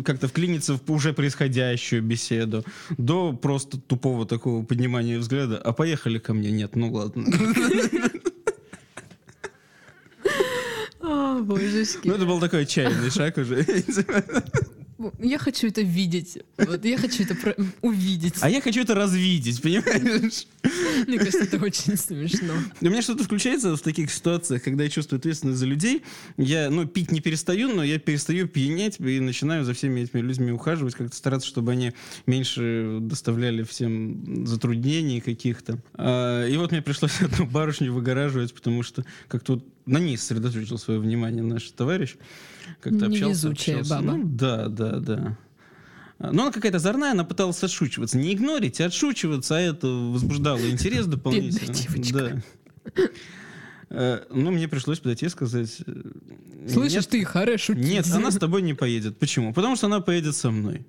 как-то 0.05 0.29
вклиниться 0.29 0.79
в 0.79 0.91
уже 0.91 1.13
происходящую 1.13 2.03
беседу 2.03 2.65
до 2.97 3.33
просто 3.33 3.79
тупого 3.79 4.27
такого 4.27 4.65
поднимания 4.65 5.19
взгляда. 5.19 5.59
А 5.59 5.73
поехали 5.73 6.19
ко 6.19 6.33
мне? 6.35 6.51
Нет, 6.51 6.77
ну 6.77 6.93
ладно. 6.93 7.27
А, 11.09 11.36
божечки. 11.47 12.07
Ну, 12.07 12.15
это 12.15 12.27
был 12.27 12.41
такой 12.41 12.63
отчаянный 12.63 13.11
шаг 13.11 13.37
уже. 13.39 13.65
Я 15.19 15.39
хочу 15.39 15.67
это 15.69 15.83
видеть. 15.83 16.39
Вот, 16.57 16.85
я 16.85 16.97
хочу 16.97 17.23
это 17.25 17.35
про- 17.35 17.55
увидеть. 17.83 18.35
А 18.41 18.49
я 18.49 18.61
хочу 18.63 18.81
это 18.81 18.95
развидеть, 18.95 19.61
понимаешь? 19.63 20.47
Мне 21.07 21.19
кажется, 21.19 21.45
это 21.45 21.59
очень 21.59 21.97
смешно. 21.97 22.55
У 22.81 22.87
меня 22.87 23.03
что-то 23.03 23.25
включается 23.25 23.77
в 23.77 23.81
таких 23.81 24.11
ситуациях, 24.11 24.63
когда 24.63 24.85
я 24.85 24.91
чувствую 24.91 25.19
ответственность 25.19 25.59
за 25.59 25.67
людей. 25.67 26.03
Я, 26.37 26.71
ну, 26.71 26.87
пить 26.87 27.13
не 27.13 27.21
перестаю, 27.21 27.75
но 27.75 27.83
я 27.83 27.99
перестаю 27.99 28.49
пьянеть 28.49 28.99
и 29.01 29.21
начинаю 29.21 29.65
за 29.65 29.75
всеми 29.75 30.01
этими 30.01 30.21
людьми 30.21 30.53
ухаживать, 30.53 30.95
как-то 30.95 31.17
стараться, 31.17 31.49
чтобы 31.49 31.73
они 31.73 31.93
меньше 32.27 32.99
доставляли 33.01 33.63
всем 33.63 34.47
затруднений 34.47 35.21
каких-то. 35.21 35.79
А, 35.95 36.47
и 36.47 36.57
вот 36.57 36.73
мне 36.73 36.83
пришлось 36.83 37.21
одну 37.21 37.47
барышню 37.47 37.93
выгораживать, 37.93 38.55
потому 38.55 38.83
что 38.83 39.05
как-то 39.29 39.63
на 39.87 39.99
ней 39.99 40.17
сосредоточил 40.17 40.79
свое 40.79 41.01
внимание 41.01 41.43
наш 41.43 41.65
товарищ. 41.71 42.17
Как-то 42.81 43.07
общался, 43.07 43.49
общался. 43.49 43.91
баба. 43.91 44.17
Ну, 44.17 44.23
да, 44.25 44.69
да, 44.69 44.99
да. 44.99 45.39
Но 46.19 46.45
она 46.45 46.51
какая-то 46.53 46.79
озорная, 46.79 47.13
она 47.13 47.25
пыталась 47.25 47.63
отшучиваться. 47.63 48.17
Не 48.17 48.33
игнорить, 48.33 48.81
а 48.81 48.87
отшучиваться, 48.87 49.57
а 49.57 49.61
это 49.61 49.87
возбуждало 49.87 50.69
интерес 50.71 51.07
дополнительно. 51.07 51.75
девочка. 51.75 52.43
Да. 52.95 53.03
Э, 53.91 54.21
Ну, 54.31 54.51
мне 54.51 54.67
пришлось 54.69 54.99
подойти 54.99 55.27
и 55.27 55.29
сказать... 55.29 55.83
э, 55.87 56.03
Слышишь, 56.69 56.95
нет, 56.97 57.09
ты 57.09 57.25
харе 57.25 57.59
шутить. 57.59 57.85
Нет, 57.85 58.07
она 58.13 58.31
с 58.31 58.37
тобой 58.39 58.63
не 58.63 58.75
поедет. 58.75 59.19
Почему? 59.19 59.53
Потому 59.53 59.77
что 59.77 59.87
она 59.87 60.01
поедет 60.01 60.35
со 60.35 60.51
мной. 60.51 60.87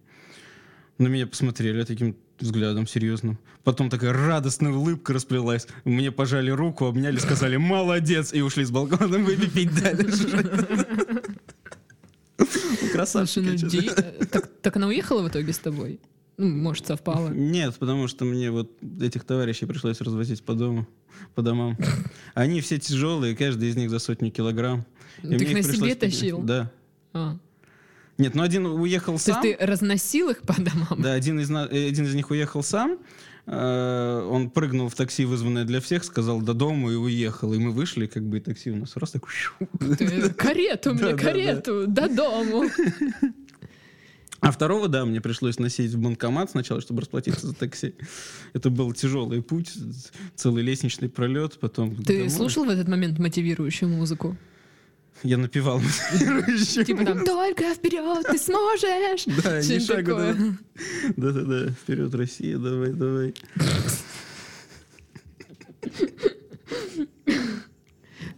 На 0.98 1.08
меня 1.08 1.28
посмотрели 1.28 1.84
таким 1.84 2.16
взглядом 2.40 2.88
серьезным. 2.88 3.38
Потом 3.64 3.90
такая 3.92 4.14
радостная 4.14 4.72
улыбка 4.72 5.14
расплелась. 5.14 5.68
Мне 5.84 6.12
пожали 6.12 6.50
руку, 6.50 6.86
обняли, 6.86 7.18
сказали 7.18 7.58
«молодец» 7.58 8.34
и 8.34 8.42
ушли 8.42 8.64
с 8.66 8.72
балкона, 8.72 9.20
мы 9.20 9.36
пить 9.36 9.80
дальше. 9.80 10.28
Красавчик. 12.94 13.44
ну, 13.44 13.80
э, 13.80 14.26
так, 14.62 14.76
она 14.76 14.88
уехала 14.88 15.22
в 15.24 15.30
итоге 15.30 15.54
с 15.54 15.60
тобой? 15.60 16.00
Ну, 16.38 16.48
может, 16.48 16.86
совпало. 16.86 17.30
Нет, 17.30 17.76
потому 17.80 18.08
что 18.08 18.26
мне 18.26 18.52
вот 18.52 18.72
этих 19.02 19.24
товарищей 19.24 19.66
пришлось 19.66 20.00
развозить 20.02 20.44
по 20.44 20.54
дому, 20.54 20.88
по 21.34 21.42
домам. 21.42 21.78
Они 22.36 22.62
все 22.62 22.78
тяжелые, 22.78 23.36
каждый 23.36 23.70
из 23.70 23.76
них 23.76 23.90
за 23.90 23.98
сотню 23.98 24.30
килограмм. 24.32 24.86
Ты 25.22 25.36
их 25.36 25.54
на 25.54 25.64
себе 25.64 25.96
тащил? 25.96 26.42
Да. 26.42 26.72
А. 27.14 27.38
Нет, 28.20 28.36
ну 28.36 28.44
один 28.44 28.66
уехал 28.66 29.14
То 29.14 29.14
есть 29.14 29.26
сам. 29.26 29.42
ты 29.42 29.58
разносил 29.60 30.30
их 30.30 30.42
по 30.42 30.60
домам? 30.62 31.02
Да, 31.02 31.14
один 31.14 31.40
из, 31.40 31.50
э, 31.50 31.88
один 31.88 32.06
из 32.06 32.16
них 32.16 32.30
уехал 32.30 32.64
сам. 32.64 33.00
Э, 33.48 34.28
Он 34.30 34.50
прыгнул 34.50 34.90
в 34.90 34.96
такси, 34.96 35.26
вызванное 35.26 35.64
для 35.64 35.80
всех, 35.80 36.04
сказал 36.04 36.42
до 36.42 36.54
дома 36.54 36.92
и 36.92 36.96
уехал. 36.96 37.54
И 37.54 37.58
мы 37.58 37.72
вышли, 37.72 38.06
как 38.06 38.24
бы 38.24 38.38
и 38.38 38.40
такси 38.42 38.72
у 38.72 38.76
нас 38.76 38.96
раз 38.98 39.12
так... 39.12 39.24
Карету 40.36 40.94
мне, 40.94 41.16
карету, 41.16 41.88
до 41.88 42.10
дому. 42.10 42.70
А 44.40 44.52
второго, 44.52 44.88
да, 44.88 45.04
мне 45.04 45.20
пришлось 45.20 45.58
носить 45.58 45.92
в 45.94 46.00
банкомат 46.00 46.52
сначала, 46.52 46.80
чтобы 46.80 47.02
расплатиться 47.02 47.48
за 47.48 47.56
такси. 47.56 47.96
Это 48.54 48.70
был 48.70 48.94
тяжелый 48.94 49.42
путь, 49.42 49.74
целый 50.36 50.62
лестничный 50.62 51.10
пролет, 51.10 51.58
потом 51.60 51.96
Ты 51.96 52.18
домой. 52.18 52.30
слушал 52.30 52.66
в 52.66 52.70
этот 52.70 52.88
момент 52.88 53.18
мотивирующую 53.18 53.90
музыку? 53.90 54.38
Я 55.24 55.38
напевал. 55.38 55.82
Типа 56.86 57.04
там 57.06 57.26
«Только 57.26 57.74
вперед, 57.74 58.26
ты 58.28 58.38
сможешь!» 58.38 59.26
Да, 59.44 59.62
Что-нибудь 59.62 59.86
шагу. 59.88 60.12
да. 60.12 60.36
Да-да-да, 61.18 61.72
вперед, 61.72 62.14
Россия, 62.16 62.58
давай, 62.58 62.92
давай. 62.94 63.34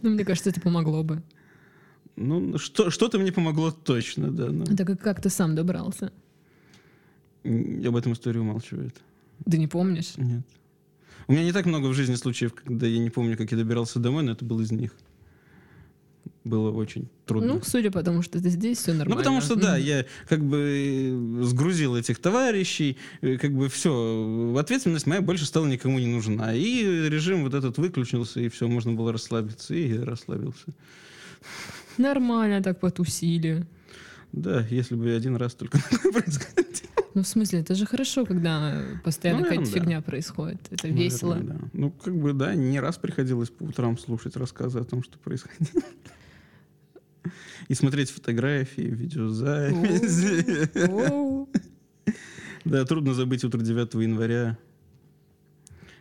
Ну, 0.02 0.10
мне 0.10 0.24
кажется, 0.24 0.50
это 0.50 0.60
помогло 0.60 1.02
бы. 1.02 1.22
Ну, 2.16 2.58
что, 2.58 2.90
что-то 2.90 3.18
мне 3.18 3.32
помогло 3.32 3.70
точно, 3.70 4.30
да. 4.30 4.46
но 4.50 4.64
Так 4.64 4.86
как- 4.86 5.00
как 5.00 5.22
ты 5.22 5.30
сам 5.30 5.54
добрался? 5.54 6.12
м, 7.44 7.82
Об 7.86 7.96
этом 7.96 8.12
история 8.12 8.40
умалчивает. 8.40 8.96
Ты 9.50 9.58
не 9.58 9.66
помнишь? 9.66 10.14
Нет. 10.16 10.44
У 11.28 11.32
меня 11.32 11.44
не 11.44 11.52
так 11.52 11.66
много 11.66 11.86
в 11.86 11.94
жизни 11.94 12.14
случаев, 12.16 12.52
когда 12.54 12.86
я 12.86 12.98
не 12.98 13.10
помню, 13.10 13.36
как 13.36 13.50
я 13.52 13.58
добирался 13.58 13.98
домой, 13.98 14.22
но 14.22 14.32
это 14.32 14.44
был 14.44 14.60
из 14.60 14.70
них. 14.72 14.92
Было 16.44 16.70
очень 16.72 17.08
трудно. 17.26 17.54
Ну, 17.54 17.60
судя 17.62 17.90
по 17.90 18.02
тому, 18.02 18.22
что 18.22 18.40
ты 18.40 18.48
здесь, 18.48 18.78
все 18.78 18.92
нормально. 18.92 19.14
Ну, 19.14 19.18
потому 19.18 19.40
что, 19.42 19.56
да, 19.56 19.76
я 19.76 20.06
как 20.26 20.42
бы 20.42 21.40
э, 21.40 21.44
сгрузил 21.44 21.96
этих 21.96 22.18
товарищей, 22.18 22.96
э, 23.20 23.36
как 23.36 23.52
бы 23.52 23.68
все, 23.68 24.56
ответственность 24.58 25.06
моя 25.06 25.20
больше 25.20 25.44
стала 25.44 25.66
никому 25.66 25.98
не 25.98 26.06
нужна. 26.06 26.54
И 26.54 26.82
режим 27.10 27.42
вот 27.42 27.52
этот 27.52 27.76
выключился, 27.76 28.40
и 28.40 28.48
все, 28.48 28.68
можно 28.68 28.92
было 28.92 29.12
расслабиться, 29.12 29.74
и 29.74 29.94
я 29.94 30.04
расслабился. 30.04 30.64
Нормально 31.98 32.62
так 32.62 32.80
потусили. 32.80 33.66
Да, 34.32 34.66
если 34.70 34.94
бы 34.94 35.10
один 35.10 35.36
раз 35.36 35.54
только 35.54 35.78
происходило. 36.12 36.90
Ну, 37.14 37.22
в 37.22 37.26
смысле, 37.26 37.60
это 37.60 37.74
же 37.74 37.86
хорошо, 37.86 38.24
когда 38.24 38.82
постоянно 39.04 39.40
Наверно, 39.40 39.62
какая-то 39.64 39.74
да. 39.74 39.80
фигня 39.80 40.00
происходит. 40.00 40.60
Это 40.70 40.88
весело. 40.88 41.34
Наверное, 41.34 41.58
да. 41.58 41.68
Ну, 41.72 41.90
как 41.90 42.16
бы, 42.16 42.32
да, 42.32 42.54
не 42.54 42.80
раз 42.80 42.98
приходилось 42.98 43.50
по 43.50 43.64
утрам 43.64 43.98
слушать 43.98 44.36
рассказы 44.36 44.78
о 44.78 44.84
том, 44.84 45.02
что 45.02 45.18
происходило. 45.18 45.82
И 47.70 47.74
смотреть 47.74 48.10
фотографии, 48.10 48.82
видеозаписи. 48.82 50.68
Да, 52.64 52.84
трудно 52.84 53.14
забыть 53.14 53.44
утро 53.44 53.60
9 53.60 53.94
января, 53.94 54.58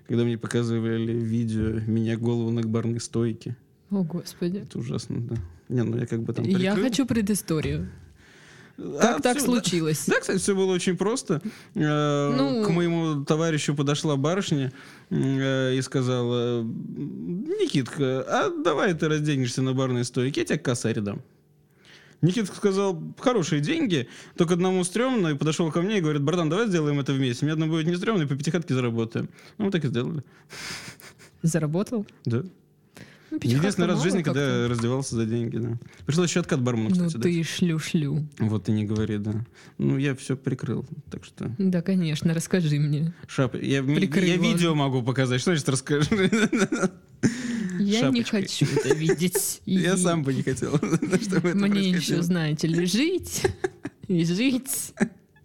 когда 0.07 0.23
мне 0.23 0.37
показывали 0.37 1.13
видео 1.13 1.79
меня 1.87 2.17
голову 2.17 2.49
на 2.51 2.63
барной 2.63 2.99
стойке. 2.99 3.55
О, 3.91 4.03
господи. 4.03 4.57
Это 4.57 4.79
ужасно, 4.79 5.21
да. 5.21 5.35
Не, 5.69 5.83
ну 5.83 5.97
я 5.97 6.05
как 6.07 6.23
бы 6.23 6.33
там 6.33 6.43
Я 6.45 6.57
прикрыл. 6.71 6.83
хочу 6.83 7.05
предысторию. 7.05 7.89
А, 8.79 8.99
Как 8.99 9.21
так 9.21 9.37
всё, 9.37 9.45
да. 9.47 9.51
случилось? 9.53 10.05
Да, 10.07 10.19
кстати, 10.19 10.39
все 10.39 10.55
было 10.55 10.73
очень 10.73 10.97
просто. 10.97 11.41
Э, 11.75 12.35
Ну- 12.35 12.63
К 12.65 12.69
моему 12.71 13.23
товарищу 13.25 13.75
подошла 13.75 14.15
барышня 14.15 14.71
э, 15.11 15.75
и 15.75 15.81
сказала, 15.81 16.63
Никитка, 16.63 18.21
а 18.27 18.49
давай 18.63 18.93
ты 18.95 19.07
разденешься 19.07 19.61
на 19.61 19.73
барной 19.73 20.03
стойке, 20.03 20.41
я 20.41 20.45
тебе 20.45 20.57
косарь 20.59 20.99
дам. 21.01 21.21
Никитка 22.21 22.55
сказал, 22.55 23.01
хорошие 23.19 23.61
деньги, 23.61 24.07
только 24.35 24.55
одному 24.55 24.83
стрёмно, 24.83 25.29
и 25.29 25.35
подошел 25.35 25.71
ко 25.71 25.81
мне 25.81 25.99
и 25.99 26.01
говорит, 26.01 26.21
братан, 26.21 26.49
давай 26.49 26.67
сделаем 26.67 26.99
это 26.99 27.13
вместе, 27.13 27.45
мне 27.45 27.53
одно 27.53 27.67
будет 27.67 27.87
не 27.87 27.95
стрёмно, 27.95 28.23
и 28.23 28.25
по 28.25 28.35
пятихатке 28.35 28.73
заработаем. 28.73 29.29
Ну, 29.57 29.65
мы 29.65 29.71
так 29.71 29.85
и 29.85 29.87
сделали. 29.87 30.23
Заработал? 31.41 32.05
Да. 32.25 32.43
Ну, 33.31 33.37
Единственный 33.43 33.85
раз 33.87 33.99
в 33.99 34.03
жизни, 34.03 34.23
когда 34.23 34.63
я 34.63 34.67
раздевался 34.67 35.15
за 35.15 35.25
деньги, 35.25 35.57
да. 35.57 35.77
Пришлось 36.05 36.29
еще 36.29 36.39
откат 36.39 36.61
бармену, 36.61 36.89
Ну 36.89 36.95
кстати, 36.95 37.13
дать. 37.13 37.21
ты 37.21 37.43
шлю-шлю. 37.43 38.27
Вот 38.39 38.67
и 38.69 38.71
не 38.71 38.85
говори, 38.85 39.17
да. 39.19 39.45
Ну, 39.77 39.97
я 39.97 40.15
все 40.15 40.35
прикрыл, 40.35 40.85
так 41.11 41.23
что... 41.23 41.51
Да, 41.59 41.81
конечно, 41.83 42.33
расскажи 42.33 42.79
мне. 42.79 43.13
Шап... 43.27 43.53
Я, 43.55 43.61
я 43.61 43.81
ладно. 43.81 43.93
видео 43.97 44.73
могу 44.73 45.03
показать. 45.03 45.41
Что 45.41 45.51
значит 45.51 45.69
расскажи? 45.69 46.09
Я 47.79 48.09
не 48.09 48.23
Шапочкой. 48.23 48.41
хочу 48.41 48.65
это 48.75 48.93
видеть. 48.95 49.61
Я 49.65 49.97
сам 49.97 50.23
бы 50.23 50.33
не 50.33 50.43
хотел, 50.43 50.77
чтобы 51.21 51.49
это 51.49 51.57
Мне 51.57 51.89
еще, 51.89 52.21
знаете 52.21 52.67
ли, 52.67 52.85
жить 52.85 53.43
и 54.07 54.23
жить. 54.25 54.93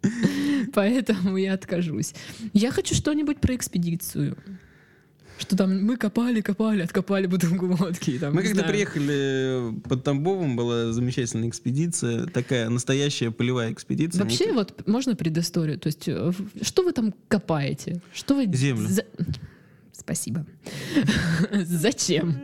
Поэтому 0.74 1.36
я 1.36 1.54
откажусь. 1.54 2.14
Я 2.52 2.70
хочу 2.70 2.94
что-нибудь 2.94 3.40
про 3.40 3.54
экспедицию. 3.54 4.36
Что 5.36 5.56
там 5.56 5.82
мы 5.84 5.96
копали, 5.96 6.40
копали, 6.42 6.82
откопали 6.82 7.26
бутылку 7.26 7.66
водки. 7.66 8.18
Там, 8.20 8.34
Мы 8.34 8.42
не 8.42 8.48
когда 8.48 8.60
знаю. 8.62 8.72
приехали 8.72 9.80
под 9.88 10.04
Тамбовом, 10.04 10.54
была 10.54 10.92
замечательная 10.92 11.48
экспедиция, 11.48 12.26
такая 12.26 12.68
настоящая 12.68 13.32
полевая 13.32 13.72
экспедиция. 13.72 14.22
Вообще, 14.22 14.52
вот 14.52 14.86
можно 14.86 15.16
предысторию? 15.16 15.78
То 15.78 15.88
есть, 15.88 16.04
э, 16.06 16.32
что 16.62 16.84
вы 16.84 16.92
там 16.92 17.12
копаете? 17.26 18.00
Что 18.12 18.36
вы... 18.36 18.46
Землю. 18.54 18.86
за- 18.88 19.06
Спасибо. 20.04 20.46
Зачем? 21.52 22.38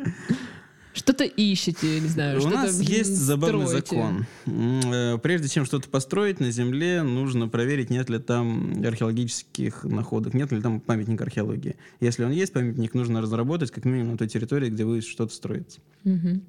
Что 0.92 1.12
Что-то 1.12 1.24
ищете, 1.24 2.00
не 2.00 2.08
знаю, 2.08 2.42
У 2.42 2.48
нас 2.48 2.80
есть 2.80 3.14
забавный 3.14 3.66
строите. 3.66 3.86
закон. 3.86 4.26
Э, 4.92 5.18
Прежде 5.18 5.48
чем 5.48 5.64
что-то 5.64 5.88
построить 5.88 6.40
на 6.40 6.50
Земле, 6.50 7.02
нужно 7.04 7.48
проверить, 7.48 7.90
нет 7.90 8.10
ли 8.10 8.18
там 8.18 8.82
археологических 8.84 9.84
находок, 9.84 10.34
нет 10.34 10.50
ли 10.50 10.60
там 10.60 10.80
памятника 10.80 11.22
археологии. 11.24 11.76
Если 12.00 12.24
он 12.24 12.32
есть, 12.32 12.52
памятник 12.52 12.94
нужно 12.94 13.20
разработать 13.22 13.70
как 13.70 13.84
минимум 13.84 14.12
на 14.12 14.18
той 14.18 14.26
территории, 14.28 14.68
где 14.68 14.84
будет 14.84 15.04
что-то 15.04 15.32
строиться. 15.32 15.78
Мгм. 16.02 16.42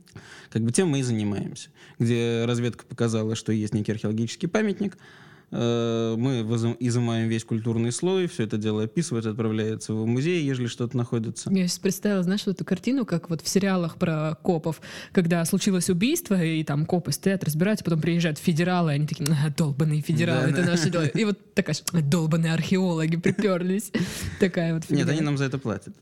Как 0.50 0.64
бы 0.64 0.72
тем 0.72 0.90
мы 0.90 1.02
и 1.02 1.04
занимаемся. 1.04 1.70
Где 2.00 2.46
разведка 2.46 2.86
показала, 2.86 3.36
что 3.36 3.52
есть 3.54 3.76
некий 3.76 3.92
археологический 3.92 4.48
памятник, 4.50 4.98
мы 5.52 6.42
вызы- 6.44 6.76
изымаем 6.80 7.28
весь 7.28 7.44
культурный 7.44 7.92
слой, 7.92 8.28
все 8.28 8.44
это 8.44 8.58
дело 8.58 8.84
описывается, 8.84 9.32
отправляется 9.32 9.94
в 9.94 10.06
музей, 10.06 10.44
если 10.44 10.68
что-то 10.68 10.96
находится. 10.96 11.52
Я 11.54 11.68
сейчас 11.68 11.80
представила, 11.80 12.24
знаешь, 12.24 12.42
вот 12.46 12.56
эту 12.56 12.66
картину, 12.66 13.06
как 13.06 13.30
вот 13.30 13.42
в 13.42 13.48
сериалах 13.50 13.98
про 13.98 14.36
копов, 14.42 14.80
когда 15.12 15.44
случилось 15.46 15.90
убийство, 15.90 16.42
и 16.42 16.64
там 16.64 16.86
копы 16.86 17.12
стоят, 17.12 17.44
разбираются, 17.44 17.84
потом 17.84 18.00
приезжают 18.02 18.38
федералы, 18.40 18.92
они 18.94 19.08
такие, 19.08 19.28
«А, 19.30 19.50
долбаные 19.50 20.02
федералы, 20.02 20.44
Да, 20.44 20.50
это 20.52 20.62
да. 20.64 20.72
наше 20.72 20.90
дело. 20.90 21.04
И 21.06 21.26
вот 21.26 21.54
такая 21.54 21.76
ж, 21.76 21.80
долбаные 21.92 22.54
археологи 22.54 23.18
приперлись. 23.18 23.92
Такая 24.40 24.74
вот 24.76 24.90
Нет, 24.90 25.08
они 25.10 25.22
нам 25.22 25.38
за 25.38 25.46
это 25.46 25.58
платят. 25.58 25.94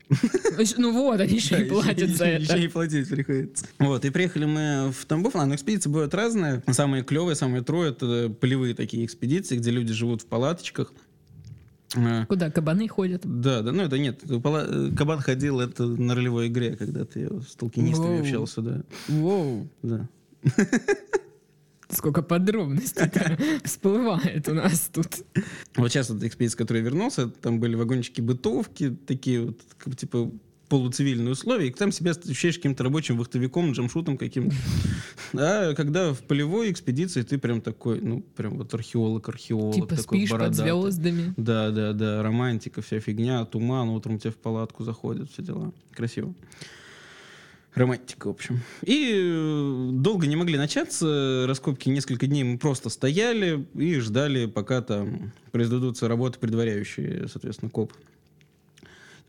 Ну 0.76 0.92
вот, 0.92 1.20
они 1.20 1.34
еще 1.36 1.60
и 1.60 1.68
платят 1.68 2.10
за 2.10 2.26
Еще 2.26 2.58
и 2.58 2.64
это. 2.64 2.72
платить 2.72 3.08
приходится. 3.08 3.66
Вот, 3.78 4.04
и 4.04 4.10
приехали 4.10 4.44
мы 4.44 4.92
в 4.96 5.04
Тамбов. 5.06 5.34
А, 5.36 5.44
ну, 5.46 5.54
экспедиции 5.54 5.88
бывают 5.88 6.14
разные. 6.14 6.62
Самые 6.70 7.02
клевые, 7.02 7.34
самые 7.34 7.62
трое, 7.62 7.90
это 7.90 8.28
полевые 8.40 8.74
такие 8.74 9.04
экспедиции, 9.04 9.39
где 9.48 9.70
люди 9.70 9.92
живут 9.92 10.22
в 10.22 10.26
палаточках. 10.26 10.92
Э, 11.96 12.26
Куда 12.26 12.50
кабаны 12.50 12.88
ходят? 12.88 13.22
Да, 13.24 13.62
да, 13.62 13.72
ну 13.72 13.82
это 13.82 13.98
нет. 13.98 14.20
э, 14.24 14.90
Кабан 14.96 15.20
ходил, 15.20 15.60
это 15.60 15.86
на 15.86 16.14
ролевой 16.14 16.48
игре, 16.48 16.76
когда 16.76 17.04
ты 17.04 17.28
с 17.42 17.56
толкинистами 17.56 18.16
Воу. 18.16 18.20
общался, 18.20 18.62
да. 18.62 18.82
Воу, 19.08 19.68
да. 19.82 20.08
сколько 21.90 22.22
подробностей 22.22 23.10
всплывает 23.64 24.48
у 24.48 24.54
нас 24.54 24.90
тут. 24.92 25.08
Вот 25.76 25.90
сейчас 25.90 26.10
вот 26.10 26.22
экспедиция, 26.22 26.58
я 26.76 26.80
вернулся, 26.80 27.28
там 27.28 27.60
были 27.60 27.74
вагончики 27.74 28.20
бытовки, 28.20 28.96
такие 29.06 29.46
вот, 29.46 29.96
типа, 29.96 30.30
полуцивильные 30.70 31.32
условия, 31.32 31.66
и 31.68 31.70
там 31.70 31.90
себя 31.90 32.12
ощущаешь 32.12 32.56
каким-то 32.56 32.84
рабочим 32.84 33.18
вахтовиком, 33.18 33.72
джамшутом 33.72 34.16
каким-то. 34.16 34.56
А 35.34 35.74
когда 35.74 36.14
в 36.14 36.20
полевой 36.20 36.70
экспедиции 36.70 37.22
ты 37.22 37.38
прям 37.38 37.60
такой, 37.60 38.00
ну, 38.00 38.22
прям 38.36 38.56
вот 38.56 38.72
археолог-археолог. 38.72 39.74
Типа 39.74 39.88
такой 39.88 40.20
спишь 40.20 40.30
под 40.30 40.38
бородатый. 40.38 40.70
звездами. 40.70 41.34
Да, 41.36 41.70
да, 41.70 41.92
да, 41.92 42.22
романтика, 42.22 42.82
вся 42.82 43.00
фигня, 43.00 43.44
туман, 43.44 43.88
утром 43.90 44.18
тебе 44.18 44.30
в 44.30 44.36
палатку 44.36 44.84
заходят, 44.84 45.30
все 45.30 45.42
дела. 45.42 45.72
Красиво. 45.92 46.32
Романтика, 47.74 48.28
в 48.28 48.30
общем. 48.30 48.60
И 48.82 49.12
э, 49.12 49.90
долго 49.92 50.26
не 50.26 50.36
могли 50.36 50.56
начаться. 50.56 51.44
Раскопки 51.46 51.88
несколько 51.88 52.26
дней 52.26 52.44
мы 52.44 52.58
просто 52.58 52.88
стояли 52.90 53.66
и 53.74 53.98
ждали, 53.98 54.46
пока 54.46 54.82
там 54.82 55.32
произведутся 55.52 56.08
работы, 56.08 56.38
предваряющие, 56.38 57.28
соответственно, 57.28 57.70
коп. 57.70 57.92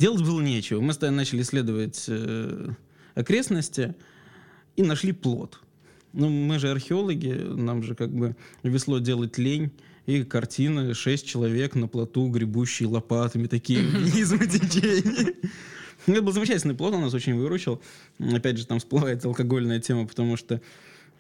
Делать 0.01 0.23
было 0.23 0.41
нечего. 0.41 0.81
Мы 0.81 0.93
начали 1.11 1.43
исследовать 1.43 2.05
э, 2.07 2.69
окрестности 3.13 3.93
и 4.75 4.81
нашли 4.81 5.11
плод. 5.11 5.59
Ну, 6.11 6.27
мы 6.27 6.57
же 6.57 6.71
археологи, 6.71 7.33
нам 7.33 7.83
же 7.83 7.93
как 7.93 8.09
бы 8.11 8.35
весло 8.63 8.97
делать 8.97 9.37
лень. 9.37 9.69
И 10.07 10.23
картины, 10.23 10.95
шесть 10.95 11.27
человек 11.27 11.75
на 11.75 11.87
плоту, 11.87 12.27
гребущие 12.29 12.89
лопатами, 12.89 13.45
такие 13.45 13.81
вниз 13.87 14.31
в 14.31 14.47
течение. 14.47 15.35
Ну, 16.07 16.13
Это 16.15 16.23
был 16.23 16.31
замечательный 16.31 16.73
плод, 16.73 16.95
он 16.95 17.01
нас 17.01 17.13
очень 17.13 17.35
выручил. 17.35 17.79
Опять 18.17 18.57
же, 18.57 18.65
там 18.65 18.79
всплывает 18.79 19.23
алкогольная 19.23 19.79
тема, 19.79 20.07
потому 20.07 20.35
что 20.35 20.61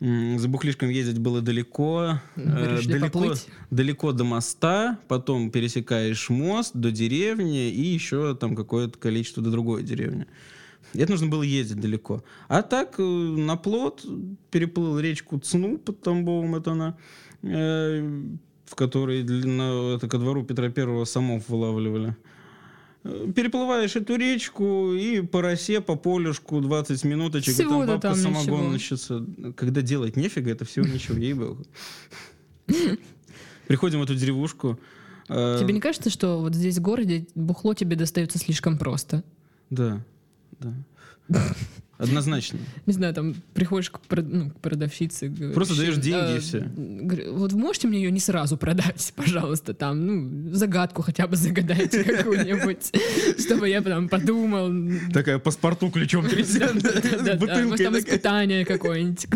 за 0.01 0.47
бухлишком 0.47 0.89
ездить 0.89 1.19
было 1.19 1.41
далеко. 1.41 2.19
Э, 2.35 2.79
далеко, 2.83 3.19
поплыть? 3.19 3.47
далеко 3.69 4.11
до 4.13 4.23
моста, 4.23 4.97
потом 5.07 5.51
пересекаешь 5.51 6.29
мост 6.29 6.71
до 6.73 6.91
деревни 6.91 7.69
и 7.69 7.81
еще 7.81 8.35
там 8.35 8.55
какое-то 8.55 8.97
количество 8.97 9.43
до 9.43 9.51
другой 9.51 9.83
деревни. 9.83 10.25
Это 10.95 11.11
нужно 11.11 11.27
было 11.27 11.43
ездить 11.43 11.79
далеко. 11.79 12.23
А 12.47 12.63
так 12.63 12.95
э, 12.97 13.03
на 13.03 13.57
плот 13.57 14.03
переплыл 14.49 14.99
речку 14.99 15.37
Цну 15.37 15.77
под 15.77 16.01
Тамбовом, 16.01 16.55
это 16.55 16.71
она, 16.71 16.97
э, 17.43 18.01
в 18.65 18.73
которой 18.73 19.21
длина, 19.21 19.97
это 19.97 20.09
ко 20.09 20.17
двору 20.17 20.43
Петра 20.43 20.69
Первого 20.69 21.05
самов 21.05 21.47
вылавливали. 21.47 22.15
Переплываешь 23.03 23.95
эту 23.95 24.15
речку 24.15 24.93
и 24.93 25.21
по 25.21 25.41
росе, 25.41 25.81
по 25.81 25.95
полюшку 25.95 26.61
20 26.61 27.03
минуточек, 27.03 27.55
и 27.59 27.63
там 27.63 27.79
бабка 27.79 27.99
там 28.09 28.15
самогон 28.15 28.41
ничего. 28.43 28.69
начнется. 28.71 29.25
Когда 29.55 29.81
делать 29.81 30.15
нефига, 30.15 30.51
это 30.51 30.65
всего 30.65 30.85
ничего, 30.85 31.17
ей 31.17 31.33
богу. 31.33 31.65
Приходим 33.67 33.99
в 33.99 34.03
эту 34.03 34.15
деревушку. 34.15 34.79
э, 35.29 35.57
Тебе 35.59 35.73
не 35.73 35.79
кажется, 35.79 36.09
что 36.09 36.39
вот 36.41 36.53
здесь 36.53 36.77
в 36.77 36.81
городе 36.81 37.25
бухло 37.35 37.73
тебе 37.73 37.95
достается 37.95 38.37
слишком 38.37 38.77
просто? 38.77 39.23
Да, 39.71 40.03
да. 40.59 40.73
Однозначно. 42.01 42.59
Не 42.85 42.93
знаю, 42.93 43.13
там 43.13 43.35
приходишь 43.53 43.91
к, 43.91 43.99
ну, 44.09 44.49
к 44.49 44.59
продавщице. 44.59 45.27
говоришь, 45.27 45.53
Просто 45.53 45.77
даешь 45.77 45.97
деньги 45.97 46.33
и 46.33 46.37
«А, 46.37 46.39
всё. 46.39 46.63
говорю, 46.75 47.35
Вот 47.35 47.53
можете 47.53 47.87
мне 47.87 48.01
ее 48.01 48.11
не 48.11 48.19
сразу 48.19 48.57
продать, 48.57 49.13
пожалуйста, 49.15 49.73
там, 49.73 50.05
ну, 50.05 50.53
загадку 50.53 51.03
хотя 51.03 51.27
бы 51.27 51.35
загадайте 51.35 52.03
какую-нибудь, 52.17 52.91
чтобы 53.39 53.69
я 53.69 53.81
потом 53.81 54.09
подумал. 54.09 54.71
Такая 55.13 55.37
паспорту 55.39 55.89
ключом 55.91 56.27
трясет, 56.27 56.73
может, 56.73 57.83
там 57.83 57.97
испытание 57.99 58.65
какое-нибудь. 58.65 59.27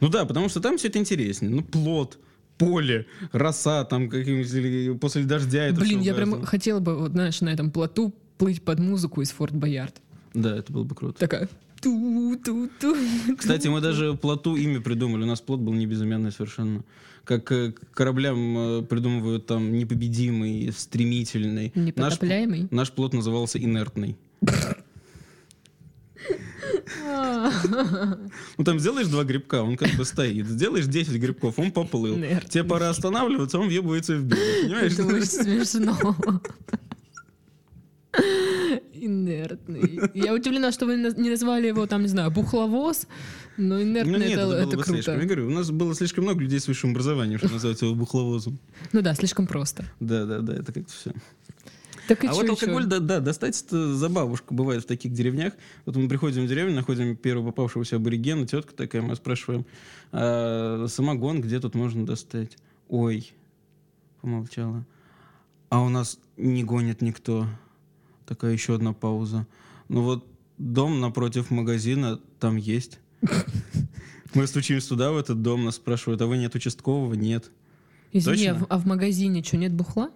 Ну 0.00 0.08
да, 0.08 0.24
потому 0.24 0.48
что 0.48 0.60
там 0.60 0.78
все 0.78 0.88
это 0.88 0.98
интереснее. 0.98 1.50
Ну, 1.50 1.62
плод, 1.62 2.18
поле, 2.56 3.06
роса, 3.32 3.84
там 3.84 4.08
каким-нибудь 4.08 4.52
или 4.54 4.94
после 4.94 5.24
дождя 5.24 5.64
это 5.64 5.80
Блин, 5.80 6.00
я 6.00 6.14
прям 6.14 6.44
хотела 6.44 6.78
бы, 6.80 6.96
вот 6.96 7.12
знаешь, 7.12 7.40
на 7.40 7.48
этом 7.48 7.70
плоту 7.70 8.14
плыть 8.38 8.62
под 8.62 8.78
музыку 8.78 9.22
из 9.22 9.30
Форт 9.32 9.54
Боярд. 9.54 9.96
Да, 10.32 10.56
это 10.56 10.72
было 10.72 10.84
бы 10.84 10.94
круто. 10.94 11.18
Такая 11.18 11.48
ту-ту-ту. 11.80 12.96
Кстати, 13.36 13.68
мы 13.68 13.80
даже 13.80 14.14
плоту 14.14 14.56
имя 14.56 14.80
придумали. 14.80 15.22
У 15.22 15.26
нас 15.26 15.40
плот 15.40 15.60
был 15.60 15.72
не 15.72 15.86
безымянный 15.86 16.32
совершенно. 16.32 16.84
Как 17.24 17.50
э, 17.52 17.72
кораблям 17.94 18.58
э, 18.58 18.82
придумывают 18.82 19.46
там 19.46 19.72
непобедимый, 19.72 20.72
стремительный. 20.76 21.72
Наш, 21.74 21.86
Непотопляемый. 21.86 22.68
наш 22.70 22.90
плот 22.92 23.12
назывался 23.14 23.58
инертный. 23.58 24.16
Ну 28.58 28.64
там 28.64 28.78
сделаешь 28.78 29.08
два 29.08 29.24
грибка, 29.24 29.62
он 29.62 29.76
как 29.76 29.90
бы 29.96 30.04
стоит. 30.04 30.46
Сделаешь 30.46 30.86
10 30.86 31.14
грибков, 31.20 31.58
он 31.58 31.72
поплыл. 31.72 32.16
Тебе 32.48 32.64
пора 32.64 32.90
останавливаться, 32.90 33.58
он 33.58 33.68
въебывается 33.68 34.16
в 34.16 34.24
берег. 34.24 34.62
Понимаешь? 34.64 34.92
Это 34.92 35.06
очень 35.06 35.24
смешно. 35.26 35.96
Инертный. 38.92 40.00
Я 40.14 40.34
удивлена, 40.34 40.72
что 40.72 40.86
вы 40.86 40.96
не 40.96 41.30
назвали 41.30 41.68
его, 41.68 41.86
там, 41.86 42.02
не 42.02 42.08
знаю, 42.08 42.30
бухловоз, 42.30 43.06
но 43.56 43.76
Ну 43.76 43.82
инертный 43.82 44.18
нет, 44.18 44.32
это, 44.32 44.40
это, 44.40 44.46
было 44.46 44.54
это 44.56 44.76
бы 44.76 44.84
слишком. 44.84 45.14
Я 45.14 45.20
круто. 45.20 45.34
говорю, 45.34 45.46
у 45.46 45.50
нас 45.50 45.70
было 45.70 45.94
слишком 45.94 46.24
много 46.24 46.40
людей 46.40 46.60
с 46.60 46.68
высшим 46.68 46.90
образованием, 46.90 47.38
чтобы 47.38 47.54
назвать 47.54 47.80
его 47.82 47.94
бухловозом. 47.94 48.58
Ну 48.92 49.00
да, 49.02 49.14
слишком 49.14 49.46
просто. 49.46 49.84
Да, 50.00 50.24
да, 50.26 50.40
да, 50.40 50.54
это 50.54 50.72
как-то 50.72 50.92
все. 50.92 51.12
Так 52.08 52.24
и 52.24 52.26
А 52.26 52.32
вот 52.32 52.42
ещё? 52.42 52.52
алкоголь, 52.52 52.86
да, 52.86 52.98
да, 52.98 53.20
достать 53.20 53.56
за 53.70 54.08
бабушку 54.08 54.52
бывает 54.52 54.82
в 54.82 54.86
таких 54.86 55.12
деревнях. 55.12 55.52
Вот 55.86 55.94
мы 55.94 56.08
приходим 56.08 56.44
в 56.44 56.48
деревню, 56.48 56.74
находим 56.74 57.14
первого 57.16 57.46
попавшегося 57.46 57.96
аборигена, 57.96 58.46
тетка 58.48 58.74
такая, 58.74 59.02
мы 59.02 59.14
спрашиваем, 59.14 59.64
«А 60.10 60.86
самогон 60.88 61.40
где 61.40 61.60
тут 61.60 61.74
можно 61.76 62.04
достать? 62.04 62.56
Ой, 62.88 63.32
помолчала. 64.20 64.84
А 65.68 65.80
у 65.82 65.88
нас 65.88 66.18
не 66.36 66.64
гонит 66.64 67.00
никто. 67.00 67.46
Такая 68.30 68.52
еще 68.52 68.76
одна 68.76 68.92
пауза. 68.92 69.44
Ну 69.88 70.02
вот 70.02 70.24
дом 70.56 71.00
напротив 71.00 71.50
магазина, 71.50 72.20
там 72.38 72.54
есть. 72.54 73.00
Мы 74.34 74.46
стучимся 74.46 74.90
туда, 74.90 75.10
в 75.10 75.16
этот 75.16 75.42
дом, 75.42 75.64
нас 75.64 75.74
спрашивают, 75.74 76.22
а 76.22 76.26
вы 76.28 76.38
нет 76.38 76.54
участкового? 76.54 77.14
Нет. 77.14 77.50
Извини, 78.12 78.46
а 78.46 78.54
в, 78.54 78.66
а 78.68 78.78
в 78.78 78.86
магазине 78.86 79.42
что, 79.42 79.56
нет 79.56 79.72
бухла? 79.72 80.10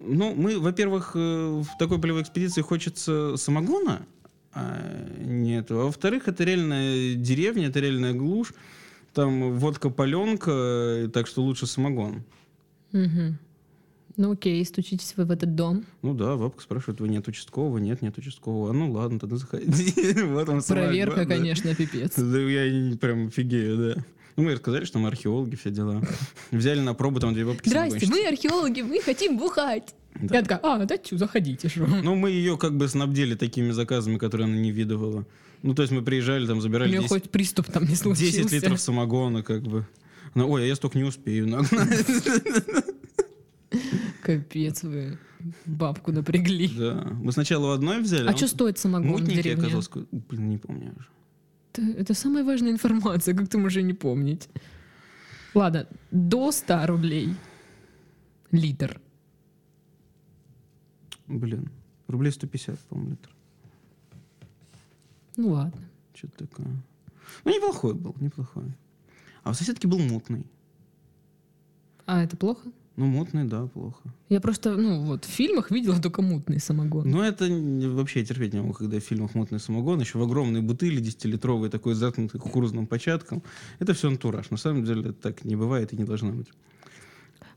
Ну, 0.00 0.34
мы, 0.34 0.58
во-первых, 0.58 1.12
э, 1.14 1.18
в 1.62 1.78
такой 1.78 2.00
полевой 2.00 2.22
экспедиции 2.22 2.62
хочется 2.62 3.36
самогона, 3.36 4.04
а 4.52 5.08
не 5.20 5.56
этого. 5.56 5.82
А 5.82 5.84
во-вторых, 5.84 6.26
это 6.26 6.42
реальная 6.42 7.14
деревня, 7.14 7.68
это 7.68 7.78
реальная 7.78 8.12
глушь. 8.12 8.54
Там 9.14 9.56
водка 9.56 9.88
паленка, 9.90 11.08
так 11.14 11.28
что 11.28 11.44
лучше 11.44 11.68
самогон. 11.68 12.24
Мгм. 12.90 13.38
Ну 14.16 14.32
окей, 14.32 14.64
стучитесь 14.64 15.12
вы 15.16 15.26
в 15.26 15.30
этот 15.30 15.54
дом. 15.54 15.84
Ну 16.00 16.14
да, 16.14 16.36
бабка 16.36 16.62
спрашивает, 16.62 17.00
вы 17.00 17.08
нет 17.08 17.28
участкового? 17.28 17.76
Нет, 17.78 18.00
нет 18.00 18.16
участкового. 18.16 18.70
А 18.70 18.72
ну 18.72 18.90
ладно, 18.90 19.18
тогда 19.18 19.36
заходи. 19.36 19.66
Вот 20.24 20.48
он 20.48 20.62
Проверка, 20.62 21.26
конечно, 21.26 21.74
пипец. 21.74 22.14
Да 22.16 22.38
я 22.38 22.96
прям 22.96 23.28
офигею, 23.28 23.76
да. 23.94 24.04
Ну, 24.36 24.44
мы 24.44 24.52
рассказали, 24.52 24.84
что 24.84 24.98
мы 24.98 25.08
археологи, 25.08 25.54
все 25.56 25.70
дела. 25.70 26.02
Взяли 26.50 26.80
на 26.80 26.94
пробу 26.94 27.20
там 27.20 27.32
две 27.32 27.46
бабки 27.46 27.68
Здрасте, 27.68 28.06
мы 28.10 28.26
археологи, 28.26 28.82
мы 28.82 29.00
хотим 29.00 29.38
бухать. 29.38 29.94
Да. 30.14 30.36
Я 30.36 30.42
такая, 30.42 30.60
а, 30.62 30.84
да 30.84 30.98
чё, 30.98 31.18
заходите, 31.18 31.68
что. 31.68 31.86
Ну, 31.86 32.14
мы 32.14 32.30
ее 32.30 32.56
как 32.56 32.76
бы 32.76 32.88
снабдили 32.88 33.34
такими 33.34 33.70
заказами, 33.70 34.16
которые 34.16 34.46
она 34.46 34.56
не 34.56 34.72
видывала. 34.72 35.26
Ну, 35.62 35.74
то 35.74 35.82
есть 35.82 35.92
мы 35.92 36.02
приезжали, 36.02 36.46
там, 36.46 36.58
У 36.58 36.60
забирали 36.60 36.88
нее 36.88 37.00
10, 37.00 37.08
хоть 37.08 37.30
приступ 37.30 37.66
там 37.66 37.84
не 37.84 37.96
случился. 37.96 38.42
10 38.42 38.52
литров 38.52 38.80
самогона, 38.80 39.42
как 39.42 39.62
бы. 39.62 39.86
Она, 40.34 40.46
ой, 40.46 40.64
а 40.64 40.66
я 40.66 40.76
столько 40.76 40.98
не 40.98 41.04
успею 41.04 41.48
нагнать. 41.48 42.06
Капец 44.22 44.82
вы 44.82 45.18
бабку 45.66 46.12
напрягли. 46.12 46.68
Да. 46.78 47.08
Мы 47.22 47.32
сначала 47.32 47.66
у 47.66 47.70
одной 47.70 48.00
взяли. 48.00 48.28
А 48.28 48.36
что 48.36 48.48
стоит 48.48 48.78
самогон 48.78 49.08
в 49.08 49.10
Мутненький 49.12 49.42
деревне? 49.42 49.70
какой- 49.82 50.06
Блин, 50.12 50.48
не 50.50 50.58
помню 50.58 50.92
уже. 50.96 51.08
Это, 51.72 51.82
это 52.00 52.14
самая 52.14 52.44
важная 52.44 52.70
информация, 52.72 53.34
как 53.34 53.48
ты 53.48 53.58
можешь 53.58 53.82
не 53.82 53.92
помнить. 53.94 54.48
Ладно, 55.54 55.86
до 56.10 56.52
100 56.52 56.86
рублей 56.86 57.34
литр. 58.50 59.00
Блин, 61.26 61.70
рублей 62.08 62.30
150, 62.32 62.78
по-моему, 62.88 63.10
литр. 63.10 63.30
Ну 65.36 65.48
ладно. 65.50 65.80
Что-то 66.14 66.46
такое. 66.46 66.66
Ну, 67.44 67.54
неплохой 67.54 67.94
был, 67.94 68.14
неплохой. 68.20 68.64
А 69.42 69.50
у 69.50 69.54
соседки 69.54 69.86
был 69.86 69.98
мутный. 69.98 70.46
А 72.06 72.22
это 72.22 72.36
плохо? 72.36 72.70
Ну, 72.96 73.06
мутный, 73.06 73.44
да, 73.44 73.66
плохо. 73.66 74.00
Я 74.30 74.40
просто, 74.40 74.74
ну 74.76 75.02
вот, 75.04 75.26
в 75.26 75.28
фильмах 75.28 75.70
видела 75.70 76.00
только 76.00 76.22
мутный 76.22 76.58
самогон. 76.58 77.10
Но 77.10 77.22
это 77.22 77.46
вообще 77.94 78.24
терпеть 78.24 78.54
не 78.54 78.60
могу, 78.60 78.72
когда 78.72 78.98
в 78.98 79.02
фильмах 79.02 79.34
мутный 79.34 79.60
самогон, 79.60 80.00
еще 80.00 80.18
в 80.18 80.22
огромной 80.22 80.62
бутыли 80.62 81.02
10-литровой, 81.02 81.68
такой 81.68 81.94
заткнутой 81.94 82.40
кукурузным 82.40 82.86
початком. 82.86 83.42
Это 83.80 83.92
все 83.92 84.08
антураж. 84.08 84.50
На 84.50 84.56
самом 84.56 84.84
деле 84.84 85.12
так 85.12 85.44
не 85.44 85.56
бывает 85.56 85.92
и 85.92 85.96
не 85.96 86.04
должно 86.04 86.32
быть. 86.32 86.48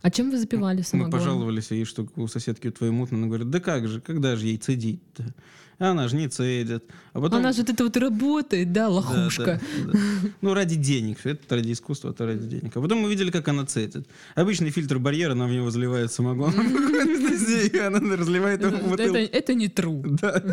А 0.02 0.10
чем 0.12 0.32
вы 0.32 0.38
запивали 0.38 0.78
Мы 0.78 0.84
самогон? 0.84 1.12
пожаловались 1.12 1.72
ей, 1.72 1.84
что 1.86 2.08
у 2.16 2.28
соседки 2.28 2.68
у 2.68 2.72
твоей 2.72 2.92
мутно. 2.92 3.18
Она 3.18 3.28
говорит, 3.28 3.50
да 3.50 3.60
как 3.60 3.88
же, 3.88 4.00
когда 4.00 4.36
же 4.36 4.48
ей 4.48 4.58
цедить-то? 4.58 5.34
А 5.78 5.92
Она 5.92 6.08
же 6.10 6.16
не 6.18 6.28
цедит. 6.28 6.84
А 7.14 7.22
потом... 7.22 7.40
Она 7.40 7.54
же 7.54 7.62
вот 7.62 7.70
это 7.70 7.84
вот 7.86 7.96
работает, 7.98 8.72
да, 8.74 8.88
Да, 8.88 8.90
лохушка. 8.90 9.62
да, 9.86 9.92
да. 9.94 10.00
Ну, 10.42 10.54
ради 10.54 10.76
денег. 10.76 11.20
Всё 11.20 11.32
Это 11.32 11.56
ради 11.56 11.72
искусства, 11.72 12.12
это 12.12 12.26
ради 12.26 12.48
денег. 12.48 12.76
А 12.76 12.82
потом 12.82 13.00
мы 13.00 13.10
видели, 13.10 13.32
как 13.32 13.48
она 13.48 13.66
цедит. 13.66 14.08
Обычный 14.36 14.72
фильтр 14.72 15.00
барьера, 15.00 15.32
она 15.34 15.48
в 15.48 15.52
него 15.52 15.72
заливает 15.72 16.12
самогон. 16.12 16.54
Она 17.80 18.16
разливает 18.18 18.62
его 18.62 18.78
в 18.78 18.94
Это, 18.94 19.54
не 19.54 19.68
true. 19.68 20.18
Да. 20.22 20.44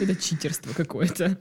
Это 0.00 0.16
читерство 0.16 0.72
какое-то. 0.74 1.38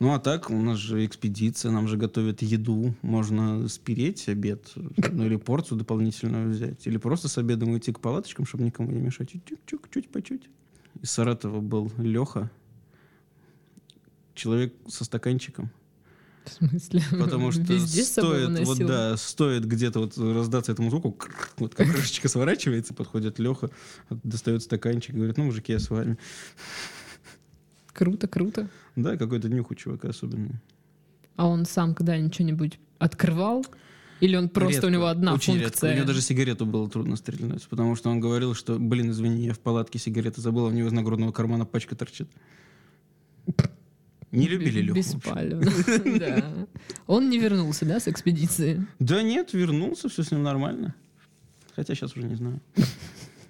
Ну, 0.00 0.14
а 0.14 0.18
так, 0.18 0.48
у 0.48 0.56
нас 0.56 0.78
же 0.78 1.04
экспедиция, 1.04 1.70
нам 1.70 1.86
же 1.86 1.98
готовят 1.98 2.40
еду. 2.40 2.94
Можно 3.02 3.68
спереть 3.68 4.30
обед, 4.30 4.72
ну, 4.74 5.26
или 5.26 5.36
порцию 5.36 5.76
дополнительную 5.76 6.50
взять. 6.50 6.86
Или 6.86 6.96
просто 6.96 7.28
с 7.28 7.36
обедом 7.36 7.68
уйти 7.68 7.92
к 7.92 8.00
палаточкам, 8.00 8.46
чтобы 8.46 8.64
никому 8.64 8.90
не 8.90 8.98
мешать. 8.98 9.30
Чуть-чуть, 9.30 9.80
чуть 9.92 10.08
по 10.08 10.22
чуть. 10.22 10.48
Из 11.02 11.10
Саратова 11.10 11.60
был 11.60 11.92
Леха. 11.98 12.50
Человек 14.34 14.74
со 14.88 15.04
стаканчиком. 15.04 15.70
В 16.46 16.50
смысле? 16.50 17.02
Потому 17.10 17.52
что 17.52 17.60
Везде 17.60 18.02
стоит, 18.02 18.66
вот 18.66 18.78
да, 18.78 19.18
стоит 19.18 19.66
где-то 19.66 20.00
вот 20.00 20.16
раздаться 20.16 20.72
этому 20.72 20.88
звуку, 20.88 21.14
вот 21.58 21.74
как 21.74 21.92
крышечка 21.92 22.28
сворачивается, 22.28 22.94
подходит 22.94 23.38
Леха, 23.38 23.70
достает 24.08 24.62
стаканчик 24.62 25.10
и 25.10 25.18
говорит, 25.18 25.36
ну, 25.36 25.44
мужики, 25.44 25.72
я 25.72 25.78
с 25.78 25.90
вами. 25.90 26.16
Круто, 27.92 28.28
круто. 28.28 28.70
Да, 28.96 29.16
какой-то 29.16 29.48
нюх 29.48 29.70
у 29.70 29.74
чувака 29.74 30.08
особенный. 30.08 30.56
А 31.36 31.46
он 31.46 31.64
сам 31.64 31.94
когда-нибудь 31.94 32.34
что-нибудь 32.34 32.78
открывал? 32.98 33.64
Или 34.20 34.36
он 34.36 34.50
просто 34.50 34.74
Редко, 34.74 34.86
у 34.86 34.90
него 34.90 35.06
одна 35.06 35.32
очень 35.32 35.54
функция? 35.54 35.68
Редко. 35.70 35.86
У 35.86 35.96
него 35.96 36.06
даже 36.06 36.20
сигарету 36.20 36.66
было 36.66 36.88
трудно 36.90 37.16
стрельнуть, 37.16 37.66
потому 37.68 37.96
что 37.96 38.10
он 38.10 38.20
говорил, 38.20 38.54
что, 38.54 38.78
блин, 38.78 39.10
извини, 39.10 39.46
я 39.46 39.54
в 39.54 39.58
палатке 39.60 39.98
сигареты 39.98 40.42
забыл, 40.42 40.66
а 40.66 40.68
у 40.68 40.72
него 40.72 40.88
из 40.88 40.92
нагрудного 40.92 41.32
кармана 41.32 41.64
пачка 41.64 41.96
торчит. 41.96 42.28
Не 44.30 44.46
любили 44.46 44.80
Леху. 44.80 44.96
Беспалевно. 44.96 45.70
Да. 46.18 46.44
Он 47.06 47.30
не 47.30 47.38
вернулся, 47.38 47.84
да, 47.84 47.98
с 47.98 48.06
экспедиции? 48.06 48.86
Да 48.98 49.22
нет, 49.22 49.52
вернулся, 49.54 50.08
все 50.08 50.22
с 50.22 50.30
ним 50.30 50.42
нормально. 50.42 50.94
Хотя 51.74 51.94
сейчас 51.94 52.16
уже 52.16 52.26
не 52.26 52.36
знаю. 52.36 52.60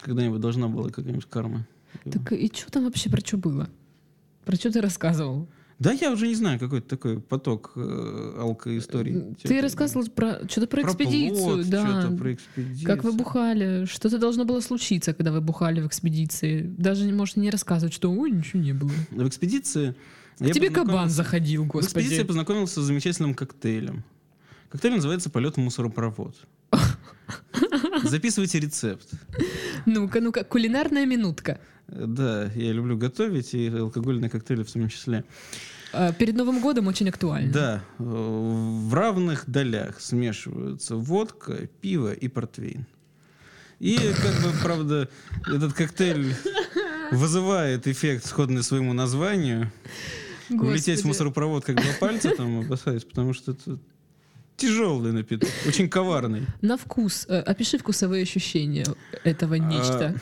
Когда-нибудь 0.00 0.40
должна 0.40 0.68
была 0.68 0.88
какая-нибудь 0.88 1.26
карма. 1.26 1.66
Так 2.05 2.33
и 2.33 2.50
что 2.55 2.70
там 2.70 2.85
вообще 2.85 3.11
про 3.11 3.20
что 3.20 3.37
было? 3.37 3.68
Про 4.44 4.57
что 4.57 4.72
ты 4.72 4.81
рассказывал? 4.81 5.48
Да, 5.81 5.92
я 5.92 6.12
уже 6.12 6.29
не 6.29 6.35
знаю, 6.35 6.59
какой-то 6.59 6.87
такой 6.87 7.20
поток 7.20 7.72
э, 7.74 8.35
алкоисторий. 8.38 9.35
Ты 9.42 9.62
рассказывал 9.62 10.07
про 10.09 10.46
что-то 10.46 10.66
про, 10.66 10.83
экспедицию, 10.83 11.64
да. 11.64 12.00
Что-то 12.00 12.16
про 12.18 12.35
экспедицию. 12.35 12.87
Как 12.87 13.03
вы 13.03 13.12
бухали? 13.12 13.87
Что-то 13.87 14.18
должно 14.18 14.44
было 14.44 14.61
случиться, 14.61 15.14
когда 15.14 15.33
вы 15.33 15.40
бухали 15.40 15.81
в 15.81 15.87
экспедиции. 15.87 16.70
Даже, 16.76 17.11
может, 17.11 17.37
не 17.37 17.48
рассказывать, 17.48 17.94
что 17.94 18.12
ой, 18.12 18.31
ничего 18.31 18.61
не 18.62 18.74
было. 18.74 18.90
В 19.11 19.26
экспедиции... 19.26 19.94
К 20.38 20.44
я 20.44 20.53
тебе 20.53 20.68
кабан 20.68 21.09
заходил, 21.09 21.64
В 21.64 21.81
экспедиции 21.81 22.14
я 22.14 22.20
господи. 22.20 22.26
познакомился 22.26 22.83
с 22.83 22.85
замечательным 22.85 23.35
коктейлем. 23.35 24.05
Коктейль 24.68 24.94
называется 24.94 25.31
«Полет 25.31 25.57
в 25.57 25.61
мусоропровод». 25.61 26.37
Записывайте 28.05 28.61
рецепт. 28.61 29.09
Ну-ка, 29.87 30.20
ну-ка, 30.20 30.44
кулинарная 30.44 31.07
минутка. 31.07 31.59
Э, 31.90 32.05
Да, 32.07 32.50
я 32.55 32.72
люблю 32.72 32.96
готовить, 32.96 33.55
и 33.55 33.68
алкогольные 33.68 34.31
коктейли 34.31 34.62
в 34.62 34.72
том 34.72 34.88
числе. 34.88 35.24
А, 35.92 36.12
Перед 36.12 36.37
Новым 36.37 36.61
годом 36.61 36.87
очень 36.87 37.09
актуально. 37.09 37.53
Да, 37.53 37.85
э, 37.98 38.03
в 38.05 38.94
равных 38.94 39.44
долях 39.48 40.00
смешиваются 40.00 40.96
водка, 40.96 41.68
пиво 41.81 42.12
и 42.12 42.29
портвейн. 42.29 42.87
И, 43.81 43.96
как 43.96 44.35
бы, 44.42 44.53
правда, 44.62 45.09
этот 45.46 45.72
коктейль 45.72 46.35
вызывает 47.12 47.87
эффект, 47.88 48.26
сходный 48.26 48.62
своему 48.62 48.92
названию. 48.92 49.72
Влететь 50.48 50.85
в 50.85 50.88
Господи. 50.88 51.07
мусоропровод 51.07 51.64
как 51.64 51.76
два 51.76 51.92
пальца, 52.00 52.31
там, 52.37 52.61
опасаюсь, 52.61 53.05
потому 53.05 53.33
что 53.33 53.53
это 53.53 53.79
тяжелый 54.57 55.12
напиток, 55.12 55.48
очень 55.66 55.88
коварный. 55.88 56.42
На 56.61 56.76
вкус. 56.76 57.24
э, 57.29 57.38
Опиши 57.40 57.79
вкусовые 57.79 58.22
ощущения 58.22 58.85
этого 59.24 59.55
нечто. 59.55 60.20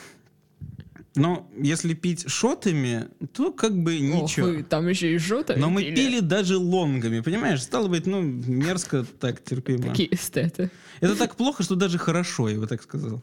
Но 1.18 1.50
если 1.57 1.94
пить 1.94 2.28
шотами, 2.31 3.09
то 3.33 3.52
как 3.52 3.76
бы 3.76 3.94
Ох, 3.94 4.22
ничего. 4.22 4.46
вы 4.46 4.62
там 4.62 4.88
еще 4.88 5.14
и 5.14 5.18
жота 5.18 5.57
Но 5.57 5.68
мы 5.70 5.83
пили 5.83 6.20
даже 6.20 6.57
лонгами, 6.57 7.20
понимаешь? 7.20 7.62
Стало 7.62 7.88
быть, 7.88 8.07
ну, 8.07 8.22
мерзко 8.22 9.04
так 9.18 9.42
терпимо. 9.42 9.88
Какие 9.88 10.14
эстеты. 10.14 10.70
Это 11.00 11.16
так 11.16 11.37
плохо, 11.37 11.62
что 11.62 11.74
даже 11.74 11.98
хорошо, 11.98 12.48
я 12.48 12.59
бы 12.59 12.66
так 12.66 12.83
сказал. 12.83 13.22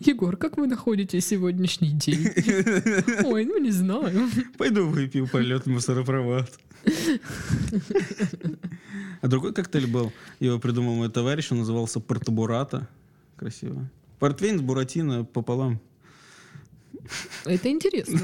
Егор, 0.00 0.36
как 0.36 0.58
вы 0.58 0.66
находите 0.66 1.20
сегодняшний 1.20 1.90
день? 1.90 2.28
Ой, 3.24 3.44
ну 3.46 3.58
не 3.58 3.70
знаю. 3.70 4.28
Пойду 4.58 4.86
выпью 4.86 5.26
полет 5.26 5.66
мусоропровод. 5.66 6.50
А 9.22 9.28
другой 9.28 9.54
коктейль 9.54 9.86
был, 9.86 10.12
его 10.38 10.58
придумал 10.58 10.94
мой 10.94 11.08
товарищ, 11.08 11.50
он 11.50 11.58
назывался 11.58 12.00
Портабурата. 12.00 12.88
Красиво. 13.36 13.88
Портвейн 14.18 14.58
с 14.58 14.62
буратино 14.62 15.24
пополам. 15.24 15.80
Это 17.44 17.68
интересно. 17.68 18.20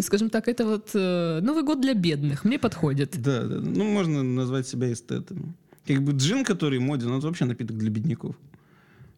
Скажем 0.00 0.30
так, 0.30 0.48
это 0.48 0.64
вот 0.64 0.90
э, 0.94 1.40
Новый 1.42 1.62
год 1.62 1.80
для 1.80 1.94
бедных. 1.94 2.44
Мне 2.44 2.58
подходит. 2.58 3.20
Да, 3.20 3.42
да, 3.42 3.60
ну 3.60 3.84
можно 3.84 4.22
назвать 4.22 4.66
себя 4.66 4.92
эстетами. 4.92 5.54
Как 5.86 6.02
бы 6.02 6.12
джин, 6.12 6.44
который 6.44 6.78
моден, 6.78 7.10
он 7.10 7.20
вообще 7.20 7.44
напиток 7.44 7.76
для 7.76 7.90
бедняков. 7.90 8.36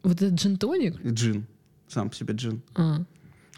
Вот 0.03 0.20
этот 0.20 0.35
джин-тоник? 0.35 1.00
Джин, 1.07 1.46
сам 1.88 2.11
по 2.11 2.16
себе 2.16 2.35
джин. 2.35 2.61
А, 2.74 3.05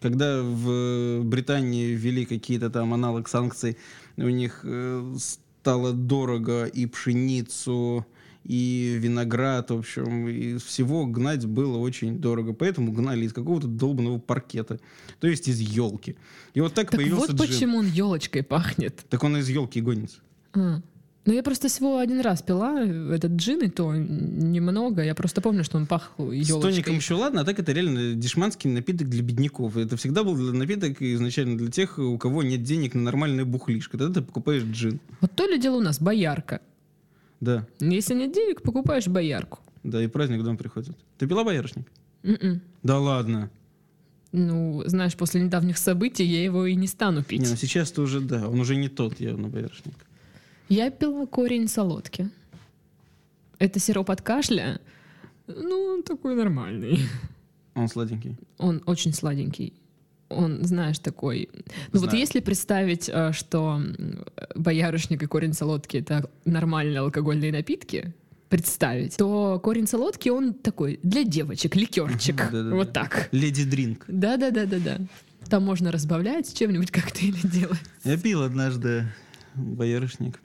Когда 0.01 0.43
в 0.43 1.23
Британии 1.25 1.95
ввели 1.95 2.27
какие-то 2.27 2.69
там 2.71 2.93
аналог 2.93 3.29
санкций, 3.29 3.77
у 4.17 4.29
них 4.29 4.61
э, 4.65 5.15
стало 5.19 5.93
дорого 5.93 6.67
и 6.67 6.87
пшеницу, 6.87 8.07
и 8.47 8.97
виноград, 8.99 9.71
в 9.71 9.79
общем, 9.79 10.29
и 10.29 10.59
всего 10.59 11.07
гнать 11.07 11.45
было 11.47 11.79
очень 11.79 12.19
дорого. 12.19 12.53
Поэтому 12.53 12.93
гнали 12.93 13.25
из 13.27 13.33
какого-то 13.33 13.67
долбанного 13.67 14.19
паркета, 14.19 14.79
то 15.21 15.27
есть 15.27 15.49
из 15.49 15.59
елки. 15.61 16.17
И 16.55 16.61
вот 16.61 16.75
так, 16.75 16.91
Так 16.91 17.01
появился 17.01 17.33
вот 17.33 17.41
джин. 17.41 17.49
почему 17.49 17.79
он 17.79 17.87
елочкой 17.87 18.43
пахнет. 18.43 19.05
Так 19.09 19.25
он 19.25 19.37
из 19.37 19.49
елки 19.49 19.81
гонится. 19.81 20.19
А. 20.55 20.81
Ну, 21.29 21.33
я 21.33 21.43
просто 21.43 21.67
всего 21.67 21.99
один 21.99 22.21
раз 22.21 22.41
пила 22.41 22.81
этот 22.85 23.33
джин, 23.33 23.61
и 23.63 23.69
то 23.69 23.93
немного. 23.93 25.03
Я 25.03 25.13
просто 25.17 25.41
помню, 25.41 25.65
что 25.65 25.77
он 25.77 25.87
пах 25.87 26.13
С 26.19 26.21
елочкой. 26.23 26.71
тоником 26.71 26.95
еще 26.97 27.15
ладно, 27.15 27.41
а 27.41 27.45
так 27.45 27.59
это 27.59 27.73
реально 27.73 28.15
дешманский 28.15 28.71
напиток 28.71 29.09
для 29.09 29.23
бедняков. 29.25 29.77
Это 29.77 29.97
всегда 29.97 30.23
был 30.23 30.37
для- 30.37 30.53
напиток 30.53 31.03
изначально 31.03 31.59
для 31.59 31.69
тех, 31.69 31.99
у 31.99 32.17
кого 32.17 32.45
нет 32.45 32.63
денег 32.63 32.95
на 32.95 33.03
нормальное 33.03 33.45
бухлишко. 33.45 33.99
Тогда 33.99 34.21
ты 34.21 34.23
покупаешь 34.25 34.63
джин. 34.63 35.01
Вот 35.21 35.33
то 35.35 35.47
ли 35.47 35.59
дело 35.59 35.79
у 35.79 35.81
нас 35.81 36.01
боярка. 36.01 36.61
Да, 37.41 37.67
Если 37.81 38.15
нет 38.15 38.33
денег, 38.33 38.63
покупаешь 38.63 39.07
боярку. 39.09 39.59
да, 39.85 40.03
и 40.03 40.07
праздник 40.07 40.41
в 40.41 40.45
дом 40.45 40.57
приходит. 40.57 40.97
Ты 41.19 41.27
пила 41.27 41.45
боярышник? 41.45 41.87
М-м. 42.23 42.61
Да 42.83 42.99
ладно. 42.99 43.51
Ну, 44.33 44.83
знаешь, 44.87 45.15
после 45.17 45.41
недавних 45.43 45.79
событий 45.79 46.25
я 46.25 46.43
его 46.45 46.67
и 46.67 46.75
не 46.75 46.87
стану 46.87 47.23
пить. 47.23 47.41
Не, 47.43 47.49
ну 47.49 47.57
сейчас-то 47.57 48.03
уже, 48.03 48.21
да, 48.21 48.49
он 48.49 48.61
уже 48.61 48.77
не 48.77 48.89
тот 48.89 49.21
явно 49.21 49.49
боярышник. 49.49 49.95
Я 50.69 50.91
пила 50.91 51.27
корень 51.27 51.69
солодки. 51.69 52.29
Это 53.59 53.79
сироп 53.81 54.11
от 54.11 54.21
кашля. 54.23 54.81
Ну, 55.47 55.95
он 55.95 56.03
такой 56.03 56.35
нормальный. 56.35 56.99
Он 57.75 57.89
сладенький. 57.89 58.37
Он 58.59 58.83
очень 58.87 59.13
сладенький. 59.13 59.73
Он, 60.29 60.65
знаешь, 60.65 60.99
такой... 60.99 61.49
Ну 61.93 62.01
вот 62.01 62.13
если 62.13 62.41
представить, 62.41 63.09
э, 63.09 63.33
что 63.33 63.81
боярышник 64.55 65.23
и 65.23 65.27
корень 65.27 65.53
солодки— 65.53 65.97
это 65.99 66.29
нормальные 66.45 67.01
алкогольные 67.01 67.53
напитки, 67.53 68.13
представить, 68.49 69.17
то 69.17 69.61
корень 69.63 69.87
солодки, 69.87 70.29
он 70.29 70.55
такой 70.55 70.99
для 71.03 71.25
девочек, 71.25 71.77
ликерчик. 71.77 72.51
Вот 72.53 72.93
так. 72.93 73.29
Леди 73.33 73.65
Дринк. 73.65 74.05
Да-да-да-да-да. 74.09 74.99
Там 75.49 75.65
можно 75.65 75.93
разбавлять, 75.93 76.53
чем-нибудь 76.55 76.91
коктейли 76.91 77.39
делать. 77.47 77.81
Я 78.05 78.17
пил 78.17 78.43
однажды 78.43 79.07
боярышник. 79.55 80.41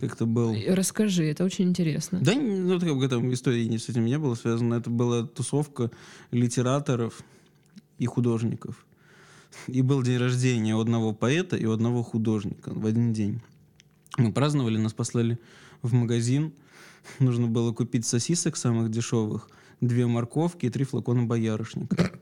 Как-то 0.00 0.26
был... 0.26 0.54
Расскажи, 0.68 1.24
это 1.24 1.44
очень 1.44 1.68
интересно. 1.68 2.18
Да, 2.20 2.34
ну, 2.34 2.78
как 2.78 2.96
бы 2.96 3.08
там 3.08 3.32
истории 3.32 3.64
не 3.64 3.78
с 3.78 3.88
этим 3.88 4.04
не 4.04 4.18
было 4.18 4.34
связано. 4.34 4.74
Это 4.74 4.90
была 4.90 5.24
тусовка 5.24 5.90
литераторов 6.30 7.22
и 7.98 8.06
художников. 8.06 8.84
И 9.66 9.82
был 9.82 10.02
день 10.02 10.18
рождения 10.18 10.74
у 10.74 10.80
одного 10.80 11.12
поэта 11.12 11.56
и 11.56 11.64
у 11.66 11.72
одного 11.72 12.02
художника 12.02 12.72
в 12.74 12.86
один 12.86 13.12
день. 13.12 13.40
Мы 14.16 14.32
праздновали, 14.32 14.78
нас 14.78 14.92
послали 14.92 15.38
в 15.82 15.92
магазин. 15.92 16.52
Нужно 17.18 17.46
было 17.46 17.72
купить 17.72 18.06
сосисок 18.06 18.56
самых 18.56 18.90
дешевых, 18.90 19.48
две 19.80 20.06
морковки 20.06 20.66
и 20.66 20.70
три 20.70 20.84
флакона 20.84 21.24
боярышника. 21.24 22.12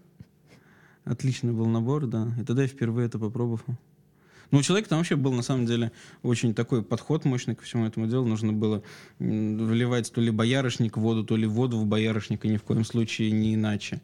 Отличный 1.05 1.53
был 1.53 1.67
набор, 1.67 2.07
да. 2.07 2.33
И 2.41 2.45
тогда 2.45 2.63
я 2.63 2.69
впервые 2.69 3.07
это 3.07 3.19
попробовал. 3.19 3.79
Ну, 4.53 4.59
у 4.59 4.63
человека 4.63 4.91
там 4.91 4.99
вообще 4.99 5.17
был, 5.17 5.33
на 5.33 5.43
самом 5.43 5.65
деле, 5.65 5.93
очень 6.23 6.55
такой 6.55 6.83
подход 6.83 7.25
мощный 7.25 7.55
ко 7.55 7.63
всему 7.65 7.87
этому 7.87 8.07
делу. 8.07 8.27
Нужно 8.27 8.53
было 8.53 8.83
вливать 9.19 10.13
то 10.13 10.21
ли 10.21 10.31
боярышник 10.31 10.99
в 10.99 11.01
воду, 11.01 11.25
то 11.25 11.37
ли 11.37 11.47
воду 11.47 11.79
в 11.79 11.87
боярышник, 11.87 12.45
и 12.45 12.49
ни 12.49 12.59
в 12.59 12.63
коем 12.63 12.85
случае 12.85 13.31
не 13.31 13.55
иначе. 13.55 14.03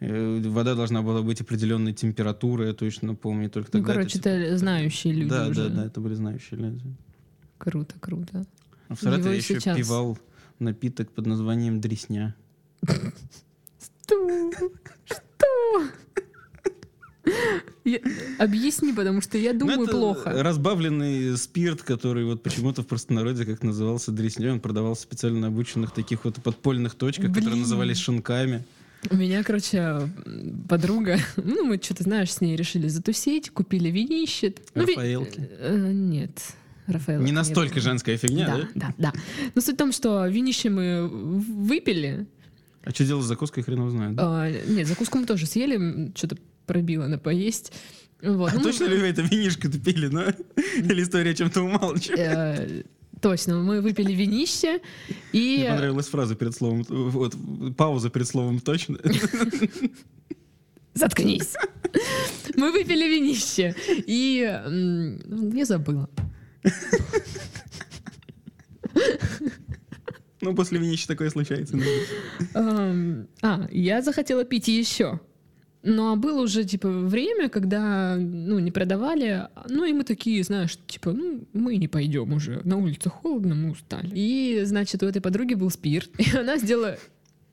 Э, 0.00 0.40
Вода 0.48 0.74
должна 0.74 1.02
была 1.02 1.22
быть 1.22 1.40
определенной 1.40 1.92
температуры, 1.92 2.66
я 2.68 2.72
точно 2.74 3.14
помню. 3.14 3.48
Только 3.50 3.70
Ну, 3.72 3.80
тогда 3.80 3.92
короче, 3.94 4.18
типа, 4.18 4.28
это 4.28 4.58
знающие 4.58 5.12
люди 5.14 5.30
Да, 5.30 5.48
уже. 5.48 5.68
да, 5.68 5.74
да, 5.76 5.86
это 5.86 6.00
были 6.00 6.14
знающие 6.14 6.58
люди. 6.60 6.82
Круто, 7.58 7.94
круто. 8.00 8.44
А 8.88 8.94
в 8.94 9.00
Саратове 9.00 9.30
я 9.30 9.36
еще 9.36 9.60
сейчас. 9.60 9.76
пивал 9.76 10.18
напиток 10.58 11.10
под 11.12 11.26
названием 11.26 11.80
дресня. 11.80 12.34
Что? 12.86 14.50
Что? 15.06 15.88
Я- 17.84 18.00
Объясни, 18.38 18.92
потому 18.92 19.20
что 19.22 19.38
я 19.38 19.52
Ну, 19.54 19.60
думаю 19.60 19.82
это 19.84 19.92
плохо. 19.92 20.42
разбавленный 20.42 21.36
спирт, 21.38 21.82
который 21.82 22.24
вот 22.24 22.42
почему-то 22.42 22.82
в 22.82 22.86
простонародье 22.86 23.46
как 23.46 23.62
назывался 23.62 24.10
дресней, 24.12 24.50
он 24.50 24.60
продавался 24.60 25.02
специально 25.02 25.46
обученных 25.48 25.92
таких 25.92 26.24
вот 26.24 26.36
подпольных 26.42 26.94
точках, 26.94 27.28
которые 27.28 27.50
Блин. 27.50 27.60
назывались 27.60 27.98
шинками. 27.98 28.64
У 29.10 29.16
меня, 29.16 29.42
короче, 29.44 30.08
подруга, 30.68 31.18
ну, 31.36 31.64
мы 31.64 31.78
что-то, 31.82 32.02
знаешь, 32.04 32.32
с 32.32 32.40
ней 32.40 32.56
решили 32.56 32.88
затусить, 32.88 33.50
купили 33.50 33.88
винище. 33.90 34.54
Ну, 34.74 34.84
ви- 34.84 34.94
Рафаэлки. 34.94 35.48
Э, 35.60 35.90
Нет. 35.92 36.40
Рафаэлок 36.86 37.22
Не 37.24 37.30
нет. 37.30 37.36
настолько 37.36 37.80
женская 37.80 38.16
фигня, 38.18 38.46
да? 38.46 38.56
Да, 38.56 38.68
да, 38.74 38.94
да. 38.98 39.12
Но 39.54 39.62
суть 39.62 39.74
в 39.74 39.78
том, 39.78 39.92
что 39.92 40.26
винище 40.26 40.68
мы 40.70 41.08
выпили. 41.08 42.26
А 42.84 42.90
что 42.90 43.04
делать 43.04 43.24
с 43.24 43.28
закуской, 43.28 43.62
хрен 43.62 43.78
его 43.78 43.90
знает. 43.90 44.16
А, 44.18 44.50
нет, 44.68 44.86
закуску 44.86 45.18
мы 45.18 45.26
тоже 45.26 45.46
съели, 45.46 46.12
что-то 46.14 46.36
пробило 46.66 47.06
на 47.06 47.18
поесть. 47.18 47.72
Вот. 48.22 48.50
А 48.52 48.54
Ну, 48.54 48.58
мы- 48.60 48.64
точно 48.64 48.84
ли 48.84 48.98
вы 48.98 49.06
это 49.06 49.22
винишко-то 49.22 49.78
пили, 49.78 50.08
ну? 50.08 50.22
Или 50.76 51.02
история 51.02 51.34
чем-то 51.34 51.62
умалчивает? 51.62 52.86
Точно, 53.24 53.56
мы 53.62 53.80
выпили 53.80 54.12
винище, 54.12 54.82
и... 55.32 55.56
Мне 55.60 55.70
понравилась 55.70 56.08
фраза 56.08 56.34
перед 56.34 56.54
словом, 56.54 56.84
вот, 56.86 57.34
пауза 57.74 58.10
перед 58.10 58.28
словом 58.28 58.60
точно. 58.60 58.98
Заткнись. 60.92 61.54
Мы 62.54 62.70
выпили 62.70 63.08
винище, 63.08 63.74
и... 64.06 64.42
Я 65.54 65.64
забыла. 65.64 66.10
Ну, 70.42 70.54
после 70.54 70.78
винища 70.78 71.08
такое 71.08 71.30
случается. 71.30 71.78
А, 72.52 73.68
я 73.70 74.02
захотела 74.02 74.44
пить 74.44 74.68
еще. 74.68 75.18
Ну, 75.86 76.12
а 76.12 76.16
было 76.16 76.40
уже, 76.42 76.64
типа, 76.64 76.88
время, 76.88 77.50
когда, 77.50 78.16
ну, 78.16 78.58
не 78.58 78.70
продавали. 78.70 79.48
Ну, 79.68 79.84
и 79.84 79.92
мы 79.92 80.04
такие, 80.04 80.42
знаешь, 80.42 80.78
типа, 80.86 81.12
ну, 81.12 81.46
мы 81.52 81.76
не 81.76 81.88
пойдем 81.88 82.32
уже. 82.32 82.62
На 82.64 82.78
улице 82.78 83.10
холодно, 83.10 83.54
мы 83.54 83.70
устали. 83.70 84.10
И, 84.14 84.62
значит, 84.64 85.02
у 85.02 85.06
этой 85.06 85.20
подруги 85.20 85.52
был 85.52 85.70
спирт. 85.70 86.08
И 86.18 86.36
она 86.36 86.56
сделала 86.56 86.96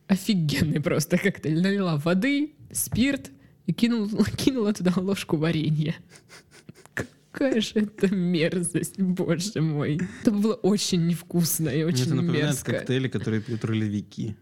офигенный 0.08 0.80
просто 0.80 1.18
коктейль. 1.18 1.62
Налила 1.62 1.98
воды, 1.98 2.54
спирт 2.72 3.32
и 3.66 3.74
кинул, 3.74 4.08
кинула 4.38 4.74
туда 4.74 4.94
ложку 4.96 5.36
варенья. 5.38 5.96
Какая 7.32 7.62
же 7.62 7.72
это 7.76 8.14
мерзость, 8.14 9.00
боже 9.00 9.62
мой. 9.62 10.00
Это 10.22 10.32
было 10.32 10.54
очень 10.54 11.06
невкусно 11.08 11.70
и 11.70 11.84
Мне 11.84 11.86
очень 11.86 12.06
это 12.06 12.16
напоминает 12.16 12.46
мерзко. 12.46 12.72
коктейли, 12.74 13.08
которые 13.08 13.42
пьют 13.42 13.64
ролевики. 13.66 14.36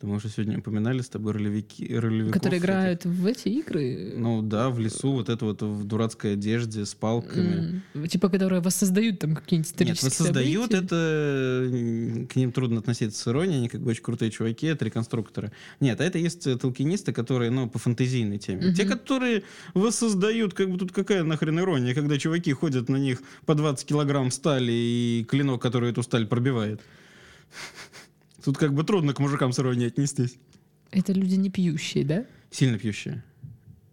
Потому 0.00 0.20
что 0.20 0.28
сегодня 0.28 0.58
упоминали 0.58 1.00
с 1.02 1.08
тобой 1.08 1.32
ролевики, 1.32 1.92
ролевиков. 1.92 2.32
Которые 2.34 2.58
этих. 2.58 2.64
играют 2.68 3.04
в 3.04 3.26
эти 3.26 3.48
игры. 3.48 4.14
Ну 4.16 4.42
да, 4.42 4.70
в 4.70 4.78
лесу, 4.78 5.10
вот 5.10 5.28
это 5.28 5.44
вот 5.44 5.60
в 5.62 5.84
дурацкой 5.84 6.34
одежде, 6.34 6.86
с 6.86 6.94
палками. 6.94 7.82
М, 7.94 8.06
Типа, 8.06 8.28
которые 8.28 8.60
воссоздают 8.60 9.18
там 9.18 9.34
какие-нибудь 9.34 9.68
Нет, 9.70 9.74
исторические 9.74 10.08
воссоздают 10.10 10.70
события. 10.70 10.84
это, 10.84 12.26
к 12.32 12.36
ним 12.36 12.52
трудно 12.52 12.78
относиться 12.78 13.20
с 13.20 13.26
иронией, 13.26 13.58
они 13.58 13.68
как 13.68 13.80
бы 13.80 13.90
очень 13.90 14.04
крутые 14.04 14.30
чуваки, 14.30 14.66
это 14.68 14.84
реконструкторы. 14.84 15.50
Нет, 15.80 16.00
а 16.00 16.04
это 16.04 16.18
есть 16.18 16.46
э, 16.46 16.56
толкинисты, 16.56 17.12
которые, 17.12 17.50
ну, 17.50 17.68
по 17.68 17.80
фантазийной 17.80 18.38
теме. 18.38 18.66
Мгм. 18.66 18.74
Те, 18.74 18.84
которые 18.84 19.42
воссоздают, 19.74 20.54
как 20.54 20.70
бы 20.70 20.78
тут 20.78 20.92
какая 20.92 21.24
нахрен 21.24 21.58
ирония, 21.58 21.92
когда 21.94 22.18
чуваки 22.18 22.52
ходят 22.52 22.88
на 22.88 22.96
них 22.98 23.20
по 23.46 23.56
20 23.56 23.84
килограмм 23.88 24.30
стали 24.30 24.70
и 24.70 25.26
клинок, 25.28 25.60
который 25.60 25.90
эту 25.90 26.04
сталь 26.04 26.26
пробивает. 26.28 26.80
Тут 28.44 28.56
как 28.58 28.72
бы 28.72 28.84
трудно 28.84 29.14
к 29.14 29.18
мужикам 29.20 29.52
с 29.52 29.58
иронией 29.58 29.88
отнестись. 29.88 30.36
Это 30.90 31.12
люди 31.12 31.34
не 31.34 31.50
пьющие, 31.50 32.04
да? 32.04 32.24
Сильно 32.50 32.78
пьющие. 32.78 33.22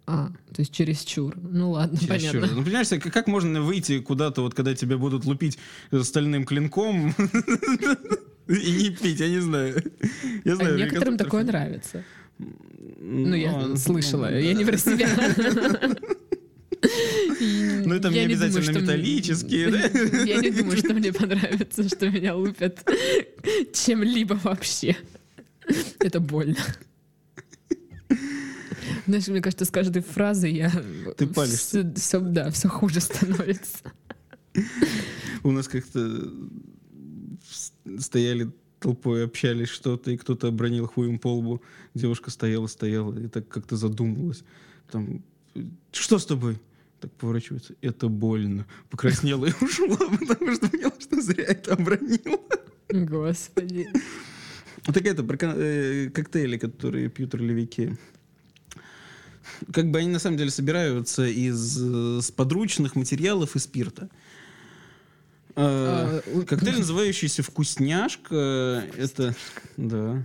А, 0.08 0.28
то 0.54 0.62
есть 0.62 0.72
чересчур. 0.72 1.36
Ну 1.42 1.72
ладно, 1.72 1.98
Чересчур. 1.98 2.32
понятно. 2.34 2.56
Ну, 2.58 2.64
понимаешь, 2.64 2.88
как, 2.90 3.12
как 3.12 3.28
можно 3.28 3.62
выйти 3.62 4.00
куда-то, 4.00 4.42
вот 4.44 4.54
когда 4.54 4.76
тебя 4.76 4.98
будут 4.98 5.26
лупить 5.26 5.58
стальным 6.04 6.46
клинком 6.46 7.10
и 8.48 8.72
не 8.72 8.92
пить, 8.92 9.20
я 9.20 9.30
не 9.30 9.40
знаю. 9.42 9.82
Я 10.44 10.54
А 10.54 10.56
знаю 10.56 10.78
некоторым 10.78 11.16
реконструкторов. 11.16 11.18
такое 11.18 11.44
нравится. 11.44 12.04
Ну, 12.38 13.28
Ну, 13.30 13.34
я 13.36 13.52
а, 13.56 13.76
слышала, 13.78 14.28
ну, 14.30 14.38
я 14.38 14.54
не 14.54 14.64
про 14.64 14.78
себя. 14.78 15.10
Ну, 17.40 17.94
это 17.96 18.10
я 18.10 18.26
не 18.28 18.36
думаю, 18.36 18.48
обязательно 18.50 18.72
мне- 18.72 18.82
металлические, 18.82 19.72
да? 19.72 20.24
Я 20.24 20.38
не 20.42 20.52
думаю, 20.52 20.78
что 20.78 20.94
мне 20.94 21.12
понравится, 21.14 21.88
что 21.90 22.10
меня 22.10 22.36
лупят 22.36 22.80
чем-либо 23.74 24.36
вообще. 24.44 24.96
Это 26.00 26.20
больно. 26.20 26.58
Знаешь, 29.08 29.28
мне 29.28 29.42
кажется, 29.42 29.66
с 29.66 29.72
каждой 29.72 30.02
фразой 30.02 30.54
я... 30.54 30.72
Ты 31.18 31.28
палишься. 31.28 31.92
Все, 31.96 32.20
да, 32.20 32.50
все 32.52 32.70
хуже 32.70 33.00
становится. 33.02 33.92
У 35.44 35.52
нас 35.52 35.68
как-то 35.68 36.32
стояли 38.00 38.52
толпой, 38.80 39.26
общались 39.26 39.70
что-то, 39.70 40.12
и 40.12 40.18
кто-то 40.18 40.48
обронил 40.48 40.88
хуем 40.88 41.20
по 41.20 41.36
лбу. 41.36 41.62
Девушка 41.94 42.32
стояла, 42.32 42.68
стояла, 42.68 43.18
и 43.18 43.28
так 43.28 43.48
как-то 43.48 43.78
задумалась. 43.78 44.44
Там, 44.92 45.24
что 45.92 46.20
с 46.20 46.26
тобой? 46.26 46.60
Так 47.00 47.12
поворачивается, 47.14 47.76
это 47.82 48.08
больно. 48.08 48.66
Покраснела 48.90 49.46
и 49.46 49.54
ушла, 49.62 49.98
потому 49.98 50.56
что 50.56 50.70
поняла, 50.70 50.94
что 51.00 51.22
зря 51.22 51.46
это 51.46 51.74
обронила. 51.74 52.40
Господи. 52.90 53.88
Вот 54.86 54.94
такая-то 54.94 55.24
про 55.24 55.38
э, 55.42 56.10
коктейли, 56.14 56.58
которые 56.58 57.10
пьют 57.10 57.34
ролевики. 57.34 57.94
Как 59.72 59.90
бы 59.90 60.00
они 60.00 60.10
на 60.10 60.20
самом 60.20 60.38
деле 60.38 60.52
собираются 60.52 61.26
из 61.26 61.82
э, 61.82 62.20
с 62.22 62.32
подручных 62.32 62.96
материалов 62.96 63.56
и 63.56 63.60
спирта. 63.60 64.10
Э, 65.56 66.22
А, 66.28 66.44
Коктейль, 66.46 66.78
называющийся 66.80 67.42
вкусняшка, 67.42 68.84
это 68.98 69.34
да. 69.78 70.24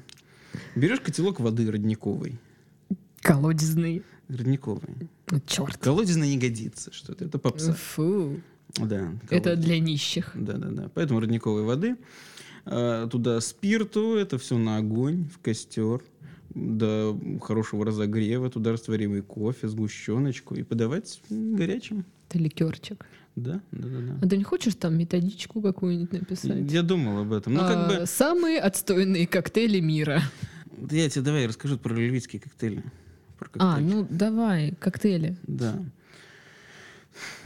Берешь 0.74 1.00
котелок 1.00 1.38
воды 1.40 1.70
родниковой, 1.70 2.38
Колодезный. 3.20 4.02
родниковой. 4.28 5.08
Ну, 5.30 5.40
черт. 5.46 5.76
Колодезно 5.78 6.24
не 6.24 6.36
годится, 6.36 6.92
что 6.92 7.12
это, 7.12 7.24
это 7.26 7.38
попса. 7.38 7.72
Фу. 7.74 8.40
Да. 8.76 9.12
Это 9.30 9.42
колодез. 9.50 9.64
для 9.64 9.78
нищих. 9.78 10.32
Да, 10.34 10.54
да, 10.54 10.68
да. 10.70 10.90
Поэтому 10.94 11.20
родниковой 11.20 11.62
воды. 11.62 11.96
А, 12.70 13.06
Туда 13.08 13.40
спирту, 13.40 14.14
это 14.16 14.38
все 14.38 14.56
на 14.58 14.76
огонь, 14.78 15.28
в 15.34 15.38
костер. 15.40 16.02
До 16.54 17.16
хорошего 17.42 17.84
разогрева, 17.86 18.50
туда 18.50 18.72
растворимый 18.72 19.22
кофе, 19.22 19.68
сгущеночку 19.68 20.56
и 20.56 20.64
подавать 20.64 21.20
горячим. 21.30 22.04
Это 22.28 22.38
ликерчик. 22.38 23.06
Да, 23.36 23.60
да, 23.70 23.88
да, 23.88 24.18
А 24.20 24.28
ты 24.28 24.36
не 24.36 24.42
хочешь 24.42 24.74
там 24.74 24.98
методичку 24.98 25.62
какую-нибудь 25.62 26.10
да. 26.10 26.18
написать? 26.18 26.70
Я 26.72 26.82
думал 26.82 27.18
об 27.22 27.32
этом. 27.32 27.54
Ну, 27.54 27.60
как 27.60 27.76
А, 27.76 28.00
бы, 28.00 28.06
Самые 28.06 28.58
отстойные 28.58 29.28
коктейли 29.28 29.78
мира. 29.78 30.20
я 30.90 31.08
тебе 31.08 31.22
давай 31.24 31.46
расскажу 31.46 31.78
про 31.78 31.94
львицкие 31.94 32.40
коктейли. 32.40 32.82
про 33.38 33.48
А, 33.58 33.76
коктейли. 33.76 33.92
ну 33.94 34.06
давай, 34.10 34.72
коктейли. 34.80 35.36
Да. 35.46 35.80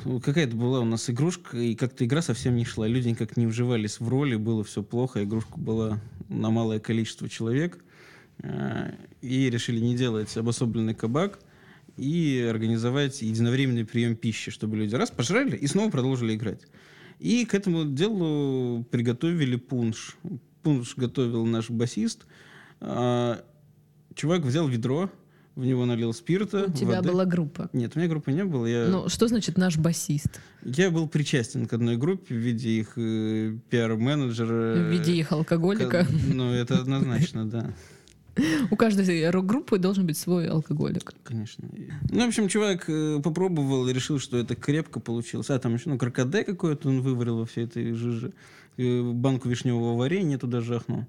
Ну, 0.05 0.21
Какая-то 0.21 0.57
была 0.57 0.81
у 0.81 0.85
нас 0.85 1.09
игрушка, 1.09 1.57
и 1.57 1.75
как-то 1.75 2.05
игра 2.05 2.23
совсем 2.23 2.57
не 2.57 2.65
шла. 2.65 2.87
Люди 2.87 3.09
никак 3.09 3.37
не 3.37 3.47
вживались 3.47 4.01
в 4.01 4.09
роли, 4.09 4.37
было 4.37 4.65
все 4.65 4.83
плохо. 4.83 5.25
Игрушка 5.25 5.59
была 5.59 6.01
на 6.29 6.51
малое 6.51 6.81
количество 6.81 7.29
человек. 7.29 7.83
А, 8.43 8.95
И 9.23 9.51
решили 9.51 9.81
не 9.81 9.97
делать 9.97 10.37
обособленный 10.37 10.95
кабак 10.95 11.41
и 11.97 12.47
организовать 12.49 13.23
единовременный 13.23 13.85
прием 13.85 14.17
пищи, 14.17 14.51
чтобы 14.51 14.77
люди 14.77 14.95
раз 14.95 15.11
пожрали 15.11 15.57
и 15.57 15.67
снова 15.67 15.91
продолжили 15.91 16.35
играть. 16.35 16.63
И 17.21 17.45
к 17.45 17.55
этому 17.55 17.85
делу 17.85 18.85
приготовили 18.91 19.57
пунш. 19.57 20.17
Пунш 20.63 20.97
готовил 20.97 21.47
наш 21.47 21.71
басист. 21.71 22.27
А, 22.81 23.45
Чувак 24.15 24.43
взял 24.43 24.69
ведро, 24.69 25.11
в 25.57 25.65
него 25.65 25.85
налил 25.87 26.13
спирта. 26.13 26.65
У 26.69 26.73
тебя 26.73 26.97
воды. 26.97 27.11
была 27.11 27.25
группа. 27.25 27.71
Нет, 27.73 27.93
у 27.95 27.99
меня 27.99 28.09
группы 28.09 28.33
не 28.33 28.45
было. 28.45 28.67
Я, 28.67 28.87
Ну, 28.89 29.09
что 29.09 29.29
значит 29.29 29.57
наш 29.59 29.77
басист? 29.77 30.41
я 30.65 30.91
был 30.91 31.07
причастен 31.09 31.67
к 31.67 31.73
одной 31.73 31.97
группе 31.97 32.35
в 32.35 32.39
виде 32.39 32.71
их 32.71 32.95
э, 32.97 33.57
пиар-менеджера. 33.71 34.75
В 34.75 34.91
виде 34.91 35.13
их 35.15 35.33
алкоголика. 35.33 36.05
К- 36.05 36.09
Ну, 36.33 36.53
это 36.53 36.79
однозначно, 36.81 37.49
да. 37.49 37.73
У 38.71 38.75
каждой 38.77 39.31
рок-группы 39.31 39.79
должен 39.79 40.07
быть 40.07 40.19
свой 40.19 40.49
алкоголик. 40.49 41.13
Конечно. 41.23 41.69
Ну, 42.11 42.25
в 42.25 42.29
общем, 42.29 42.49
чувак 42.49 42.85
э, 42.89 43.21
попробовал 43.23 43.87
и 43.89 43.93
решил, 43.93 44.19
что 44.19 44.37
это 44.39 44.57
крепко 44.57 44.99
получилось. 44.99 45.51
А, 45.51 45.59
там 45.61 45.75
еще, 45.75 45.89
ну, 45.91 45.99
крокоде 45.99 46.43
какой-то 46.43 46.89
он 46.89 47.01
выварил 47.01 47.39
во 47.39 47.47
всей 47.47 47.67
этой 47.67 47.93
жиже. 47.93 48.33
Э, 48.77 49.03
Банку 49.13 49.49
вишневого 49.49 49.97
варенья 49.97 50.37
туда 50.37 50.61
жахнул. 50.63 51.07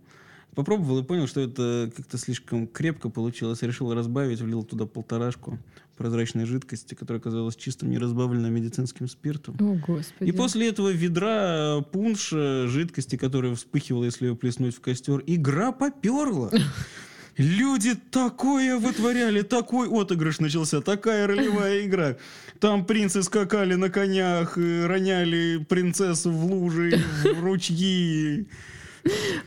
Попробовал 0.56 0.99
и 0.99 1.03
понял, 1.03 1.28
что 1.28 1.41
это 1.41 1.91
как-то 1.95 2.18
слишком 2.18 2.66
крепко 2.66 3.10
получилось. 3.10 3.62
Решил 3.62 3.93
разбавить, 3.93 4.39
влил 4.39 4.64
туда 4.64 4.86
полторашку 4.86 5.60
прозрачной 5.97 6.45
жидкости, 6.45 6.93
которая 6.93 7.20
оказалась 7.20 7.56
чистым, 7.56 7.89
неразбавленным 7.89 8.53
медицинским 8.53 9.08
спиртом. 9.08 9.56
О, 9.60 9.76
господи. 9.86 10.30
И 10.30 10.32
после 10.32 10.70
этого 10.70 10.89
ведра 10.89 11.82
пунша, 11.91 12.68
жидкости, 12.68 13.16
которая 13.16 13.56
вспыхивала, 13.56 14.06
если 14.06 14.28
ее 14.28 14.36
плеснуть 14.36 14.76
в 14.76 14.82
костер, 14.82 15.24
игра 15.26 15.72
поперла. 15.72 16.51
Люди 17.38 17.95
такое 17.95 18.78
вытворяли, 18.78 19.41
такой 19.41 19.89
отыгрыш 19.89 20.39
начался, 20.39 20.80
такая 20.80 21.28
ролевая 21.28 21.86
игра. 21.86 22.16
Там 22.60 22.86
принцы 22.86 23.24
скакали 23.24 23.76
на 23.76 23.89
конях, 23.89 24.58
э, 24.58 24.86
роняли 24.86 25.58
принцессу 25.68 26.32
в 26.32 26.45
лужи, 26.45 27.03
в 27.24 27.43
ручьи. 27.43 28.47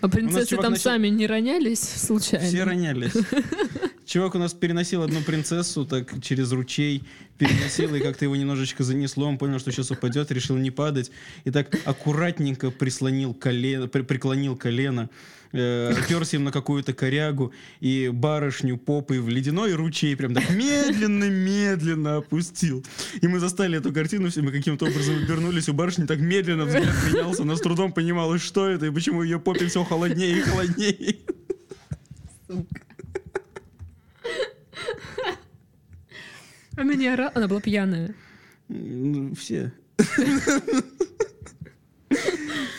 А 0.00 0.08
принцессы 0.08 0.56
там 0.56 0.72
начал- 0.72 0.82
сами 0.84 1.08
не 1.08 1.26
ронялись 1.26 1.80
случайно? 1.80 2.46
Все 2.46 2.64
ронялись. 2.64 3.12
Чувак 4.06 4.34
у 4.36 4.38
нас 4.38 4.54
переносил 4.54 5.02
одну 5.02 5.20
принцессу 5.20 5.84
так 5.84 6.22
через 6.22 6.50
ручей, 6.52 7.02
переносил, 7.36 7.94
и 7.94 8.00
как-то 8.00 8.24
его 8.24 8.36
немножечко 8.36 8.82
занесло, 8.84 9.26
он 9.26 9.36
понял, 9.36 9.58
что 9.58 9.70
сейчас 9.70 9.90
упадет, 9.90 10.30
решил 10.32 10.56
не 10.56 10.70
падать, 10.70 11.10
и 11.44 11.50
так 11.50 11.68
аккуратненько 11.84 12.70
прислонил 12.70 13.34
колено, 13.34 13.86
при- 13.88 14.02
преклонил 14.02 14.56
колено, 14.56 15.10
э, 15.52 15.92
оперся 15.92 16.36
им 16.36 16.44
на 16.44 16.52
какую-то 16.52 16.92
корягу, 16.92 17.52
и 17.80 18.10
барышню 18.12 18.76
попой 18.76 19.20
в 19.20 19.28
ледяной 19.28 19.74
ручей 19.74 20.16
прям 20.16 20.34
так 20.34 20.50
медленно-медленно 20.50 22.16
опустил. 22.16 22.84
И 23.20 23.26
мы 23.28 23.38
застали 23.38 23.78
эту 23.78 23.92
картину, 23.92 24.30
все 24.30 24.42
мы 24.42 24.52
каким-то 24.52 24.86
образом 24.86 25.16
обернулись, 25.16 25.68
у 25.68 25.72
барышни 25.72 26.06
так 26.06 26.18
медленно 26.20 26.64
взгляд 26.64 26.94
менялся, 27.06 27.42
она 27.42 27.56
с 27.56 27.60
трудом 27.60 27.92
понимала, 27.92 28.38
что 28.38 28.68
это, 28.68 28.86
и 28.86 28.90
почему 28.90 29.22
ее 29.22 29.38
попе 29.38 29.66
все 29.66 29.84
холоднее 29.84 30.38
и 30.38 30.40
холоднее. 30.40 31.16
Она 36.76 36.94
не 36.94 37.08
орала, 37.08 37.32
она 37.34 37.48
была 37.48 37.60
пьяная. 37.60 38.14
Ну, 38.68 39.34
все. 39.34 39.72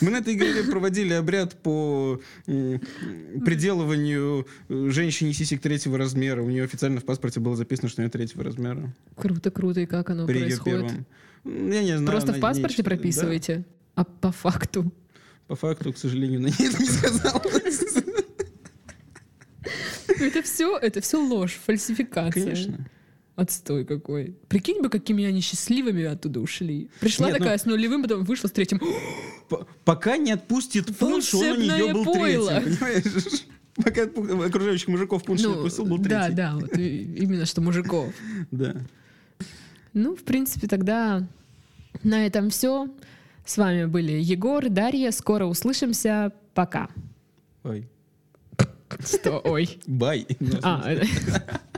Мы 0.02 0.12
на 0.12 0.18
этой 0.18 0.34
игре 0.34 0.64
проводили 0.64 1.14
обряд 1.14 1.56
по 1.62 2.20
м, 2.48 2.82
приделыванию 3.46 4.48
э, 4.70 4.88
женщине 4.92 5.34
сисек 5.34 5.62
третьего 5.62 5.98
размера. 5.98 6.42
У 6.42 6.50
нее 6.50 6.64
официально 6.64 7.00
в 7.00 7.06
паспорте 7.06 7.40
было 7.40 7.56
записано, 7.56 7.90
что 7.90 8.02
нее 8.02 8.10
третьего 8.10 8.44
размера. 8.44 8.94
Круто, 9.16 9.52
круто, 9.52 9.82
и 9.82 9.86
как 9.86 10.10
оно 10.10 10.26
при 10.28 10.40
происходит? 10.42 10.92
М, 11.46 11.72
Я 11.72 11.82
не 11.84 11.98
знаю. 11.98 12.06
Просто 12.08 12.30
она 12.30 12.38
в 12.38 12.42
паспорте 12.42 12.84
прописываете? 12.84 13.66
А 13.96 14.04
по 14.06 14.32
факту? 14.32 14.84
да. 14.84 14.92
По 15.48 15.56
факту, 15.56 15.92
к 15.94 15.98
сожалению, 15.98 16.42
на 16.42 16.48
это 16.60 16.62
не 16.80 16.86
сказала. 16.86 17.42
Это 20.20 20.42
все, 20.44 20.78
это 20.78 21.02
все 21.02 21.18
ложь, 21.26 21.60
фальсификация. 21.66 22.44
Конечно. 22.44 22.86
Отстой 23.40 23.86
какой. 23.86 24.36
Прикинь 24.48 24.82
бы, 24.82 24.90
какими 24.90 25.24
они 25.26 25.42
счастливыми 25.42 26.04
оттуда 26.04 26.40
ушли. 26.42 26.90
Пришла 27.00 27.28
Нет, 27.28 27.38
ну- 27.40 27.44
такая 27.44 27.58
с 27.58 27.66
нулевым, 27.66 28.02
потом 28.04 28.24
вышла 28.24 28.48
с 28.48 28.52
третьим. 28.52 28.80
П- 29.50 29.66
Пока 29.86 30.18
не 30.18 30.32
отпустит 30.32 30.96
пунш, 30.98 31.34
он 31.34 31.44
у 31.44 31.56
нее 31.62 31.94
был 31.94 32.04
пойло. 32.06 32.60
третьим, 32.62 32.78
понимаешь? 32.78 33.44
Пока 33.76 34.04
окружающих 34.46 34.88
мужиков 34.90 35.24
пунш 35.24 35.40
не 35.42 35.52
отпустил, 35.54 35.86
был 35.86 35.98
Ну, 35.98 36.04
да, 36.04 36.24
третий. 36.26 36.36
да, 36.36 36.56
вот 36.56 36.78
именно 36.78 37.46
что 37.46 37.62
мужиков. 37.62 38.14
Да. 38.52 38.76
Ну, 39.94 40.16
в 40.16 40.24
принципе, 40.24 40.68
тогда 40.68 41.26
на 42.04 42.26
этом 42.26 42.50
все. 42.50 42.90
С 43.46 43.58
вами 43.58 43.86
были 43.86 44.12
Егор, 44.12 44.70
Дарья. 44.70 45.12
Скоро 45.12 45.46
услышимся. 45.46 46.32
Пока. 46.54 46.90
Ой. 47.64 47.88
Что? 49.00 49.40
Ой. 49.46 49.80
Бай. 49.88 50.28
А, 50.62 50.84